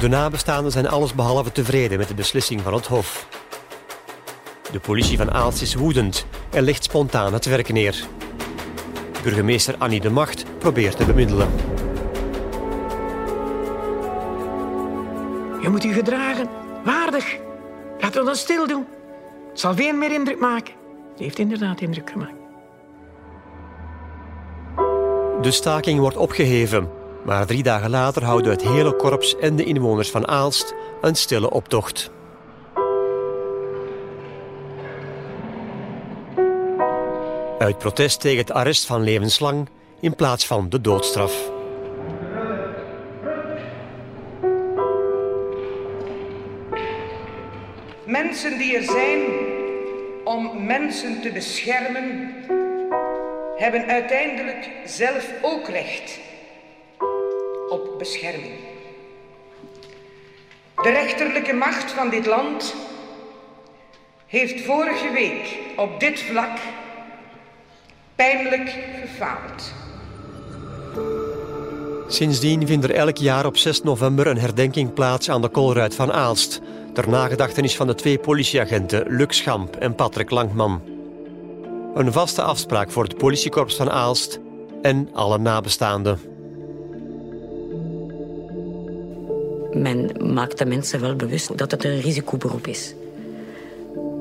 De 0.00 0.08
nabestaanden 0.08 0.72
zijn 0.72 0.88
allesbehalve 0.88 1.52
tevreden 1.52 1.98
met 1.98 2.08
de 2.08 2.14
beslissing 2.14 2.60
van 2.60 2.74
het 2.74 2.86
Hof. 2.86 3.28
De 4.72 4.80
politie 4.80 5.16
van 5.16 5.30
Aalst 5.30 5.62
is 5.62 5.74
woedend 5.74 6.26
en 6.50 6.62
legt 6.62 6.84
spontaan 6.84 7.32
het 7.32 7.44
werk 7.44 7.72
neer. 7.72 8.06
Burgemeester 9.22 9.74
Annie 9.78 10.00
de 10.00 10.10
Macht 10.10 10.44
probeert 10.58 10.96
te 10.96 11.04
bemiddelen. 11.04 11.48
Je 15.60 15.68
moet 15.68 15.82
je 15.82 15.92
gedragen. 15.92 16.48
Waardig. 16.84 17.36
Laten 18.00 18.20
we 18.20 18.26
dat 18.26 18.36
stil 18.36 18.66
doen. 18.66 18.86
Het 19.50 19.60
zal 19.60 19.74
veel 19.74 19.94
meer 19.94 20.12
indruk 20.12 20.40
maken. 20.40 20.74
Het 21.10 21.20
heeft 21.20 21.38
inderdaad 21.38 21.80
indruk 21.80 22.10
gemaakt. 22.10 22.41
De 25.42 25.50
staking 25.50 26.00
wordt 26.00 26.16
opgeheven, 26.16 26.88
maar 27.24 27.46
drie 27.46 27.62
dagen 27.62 27.90
later 27.90 28.24
houden 28.24 28.50
het 28.50 28.62
hele 28.62 28.96
korps 28.96 29.36
en 29.36 29.56
de 29.56 29.64
inwoners 29.64 30.10
van 30.10 30.28
Aalst 30.28 30.74
een 31.00 31.14
stille 31.14 31.50
optocht. 31.50 32.10
Uit 37.58 37.78
protest 37.78 38.20
tegen 38.20 38.38
het 38.38 38.50
arrest 38.52 38.86
van 38.86 39.02
levenslang 39.02 39.68
in 40.00 40.14
plaats 40.14 40.46
van 40.46 40.68
de 40.68 40.80
doodstraf. 40.80 41.50
Mensen 48.04 48.58
die 48.58 48.76
er 48.76 48.82
zijn 48.82 49.20
om 50.24 50.66
mensen 50.66 51.20
te 51.20 51.30
beschermen, 51.32 52.34
hebben 53.62 53.86
uiteindelijk 53.86 54.70
zelf 54.84 55.32
ook 55.42 55.68
recht 55.68 56.18
op 57.68 57.98
bescherming. 57.98 58.54
De 60.82 60.90
rechterlijke 60.90 61.52
macht 61.52 61.92
van 61.92 62.10
dit 62.10 62.26
land 62.26 62.74
heeft 64.26 64.60
vorige 64.60 65.12
week 65.12 65.58
op 65.76 66.00
dit 66.00 66.20
vlak 66.20 66.58
pijnlijk 68.14 68.78
gefaald. 69.00 69.72
Sindsdien 72.08 72.66
vindt 72.66 72.84
er 72.84 72.94
elk 72.94 73.16
jaar 73.16 73.46
op 73.46 73.56
6 73.56 73.82
november 73.82 74.26
een 74.26 74.38
herdenking 74.38 74.92
plaats 74.92 75.30
aan 75.30 75.42
de 75.42 75.48
Kolruit 75.48 75.94
van 75.94 76.12
Aalst. 76.12 76.60
Ter 76.94 77.08
nagedachtenis 77.08 77.76
van 77.76 77.86
de 77.86 77.94
twee 77.94 78.18
politieagenten 78.18 79.16
Luc 79.16 79.36
Schamp 79.36 79.76
en 79.76 79.94
Patrick 79.94 80.30
Langman. 80.30 80.91
Een 81.94 82.12
vaste 82.12 82.42
afspraak 82.42 82.90
voor 82.90 83.02
het 83.02 83.16
politiekorps 83.16 83.76
van 83.76 83.90
Aalst 83.90 84.40
en 84.82 85.08
alle 85.12 85.38
nabestaanden. 85.38 86.18
Men 89.72 90.10
maakt 90.34 90.58
de 90.58 90.64
mensen 90.64 91.00
wel 91.00 91.16
bewust 91.16 91.58
dat 91.58 91.70
het 91.70 91.84
een 91.84 92.00
risicoberoep 92.00 92.66
is. 92.66 92.94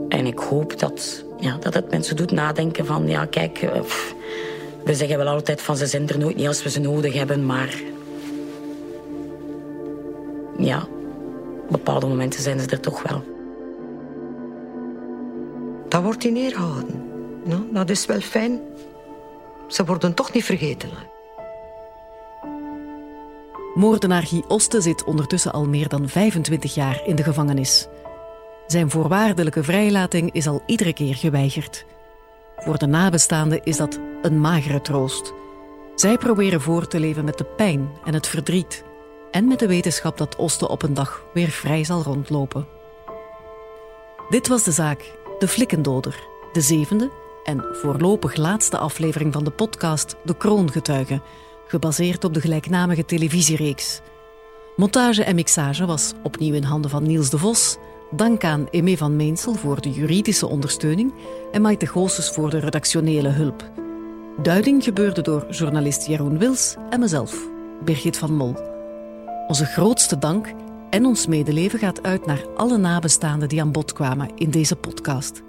En 0.09 0.25
ik 0.25 0.39
hoop 0.39 0.79
dat, 0.79 1.25
ja, 1.39 1.57
dat 1.59 1.73
het 1.73 1.91
mensen 1.91 2.15
doet 2.15 2.31
nadenken 2.31 2.85
van... 2.85 3.07
ja, 3.07 3.25
kijk, 3.25 3.61
eh, 3.61 3.81
pff, 3.81 4.15
we 4.83 4.95
zeggen 4.95 5.17
wel 5.17 5.27
altijd 5.27 5.61
van 5.61 5.77
ze 5.77 5.85
zijn 5.85 6.09
er 6.09 6.19
nooit 6.19 6.35
niet 6.35 6.47
als 6.47 6.63
we 6.63 6.69
ze 6.69 6.79
nodig 6.79 7.13
hebben, 7.13 7.45
maar... 7.45 7.81
Ja, 10.57 10.87
op 11.63 11.71
bepaalde 11.71 12.07
momenten 12.07 12.41
zijn 12.41 12.59
ze 12.59 12.67
er 12.67 12.79
toch 12.79 13.03
wel. 13.03 13.23
Dat 15.87 16.03
wordt 16.03 16.23
in 16.23 16.35
eer 16.35 16.51
gehouden. 16.51 17.00
Nou, 17.43 17.61
dat 17.71 17.89
is 17.89 18.05
wel 18.05 18.19
fijn. 18.19 18.59
Ze 19.67 19.85
worden 19.85 20.13
toch 20.13 20.33
niet 20.33 20.45
vergeten. 20.45 20.89
Moordenaar 23.73 24.23
Guy 24.23 24.43
Oste 24.47 24.81
zit 24.81 25.03
ondertussen 25.03 25.51
al 25.51 25.67
meer 25.67 25.87
dan 25.87 26.09
25 26.09 26.73
jaar 26.73 27.01
in 27.05 27.15
de 27.15 27.23
gevangenis. 27.23 27.87
Zijn 28.67 28.89
voorwaardelijke 28.89 29.63
vrijlating 29.63 30.31
is 30.31 30.47
al 30.47 30.63
iedere 30.65 30.93
keer 30.93 31.15
geweigerd. 31.15 31.85
Voor 32.57 32.77
de 32.77 32.85
nabestaanden 32.85 33.63
is 33.63 33.77
dat 33.77 33.99
een 34.21 34.41
magere 34.41 34.81
troost. 34.81 35.33
Zij 35.95 36.17
proberen 36.17 36.61
voor 36.61 36.87
te 36.87 36.99
leven 36.99 37.25
met 37.25 37.37
de 37.37 37.45
pijn 37.45 37.89
en 38.05 38.13
het 38.13 38.27
verdriet. 38.27 38.83
En 39.31 39.47
met 39.47 39.59
de 39.59 39.67
wetenschap 39.67 40.17
dat 40.17 40.35
Oste 40.35 40.67
op 40.67 40.83
een 40.83 40.93
dag 40.93 41.23
weer 41.33 41.49
vrij 41.49 41.83
zal 41.83 42.01
rondlopen. 42.01 42.67
Dit 44.29 44.47
was 44.47 44.63
de 44.63 44.71
zaak 44.71 45.11
De 45.39 45.47
Flikkendoder, 45.47 46.23
de 46.51 46.61
zevende 46.61 47.11
en 47.43 47.65
voorlopig 47.71 48.35
laatste 48.35 48.77
aflevering 48.77 49.33
van 49.33 49.43
de 49.43 49.51
podcast 49.51 50.15
De 50.23 50.37
Kroongetuigen, 50.37 51.21
gebaseerd 51.67 52.23
op 52.23 52.33
de 52.33 52.41
gelijknamige 52.41 53.05
televisiereeks. 53.05 54.01
Montage 54.75 55.23
en 55.23 55.35
mixage 55.35 55.85
was 55.85 56.13
opnieuw 56.23 56.53
in 56.53 56.63
handen 56.63 56.91
van 56.91 57.03
Niels 57.03 57.29
de 57.29 57.37
Vos. 57.37 57.77
Dank 58.11 58.43
aan 58.43 58.67
Emé 58.69 58.97
van 58.97 59.15
Meensel 59.15 59.53
voor 59.53 59.81
de 59.81 59.91
juridische 59.91 60.47
ondersteuning 60.47 61.13
en 61.51 61.61
Maite 61.61 61.85
Goossens 61.85 62.29
voor 62.29 62.49
de 62.49 62.59
redactionele 62.59 63.29
hulp. 63.29 63.71
Duiding 64.41 64.83
gebeurde 64.83 65.21
door 65.21 65.45
journalist 65.49 66.07
Jeroen 66.07 66.37
Wils 66.37 66.75
en 66.89 66.99
mezelf, 66.99 67.47
Birgit 67.83 68.17
van 68.17 68.35
Mol. 68.35 68.55
Onze 69.47 69.65
grootste 69.65 70.17
dank 70.17 70.53
en 70.89 71.05
ons 71.05 71.27
medeleven 71.27 71.79
gaat 71.79 72.03
uit 72.03 72.25
naar 72.25 72.45
alle 72.55 72.77
nabestaanden 72.77 73.49
die 73.49 73.61
aan 73.61 73.71
bod 73.71 73.93
kwamen 73.93 74.31
in 74.35 74.49
deze 74.49 74.75
podcast. 74.75 75.41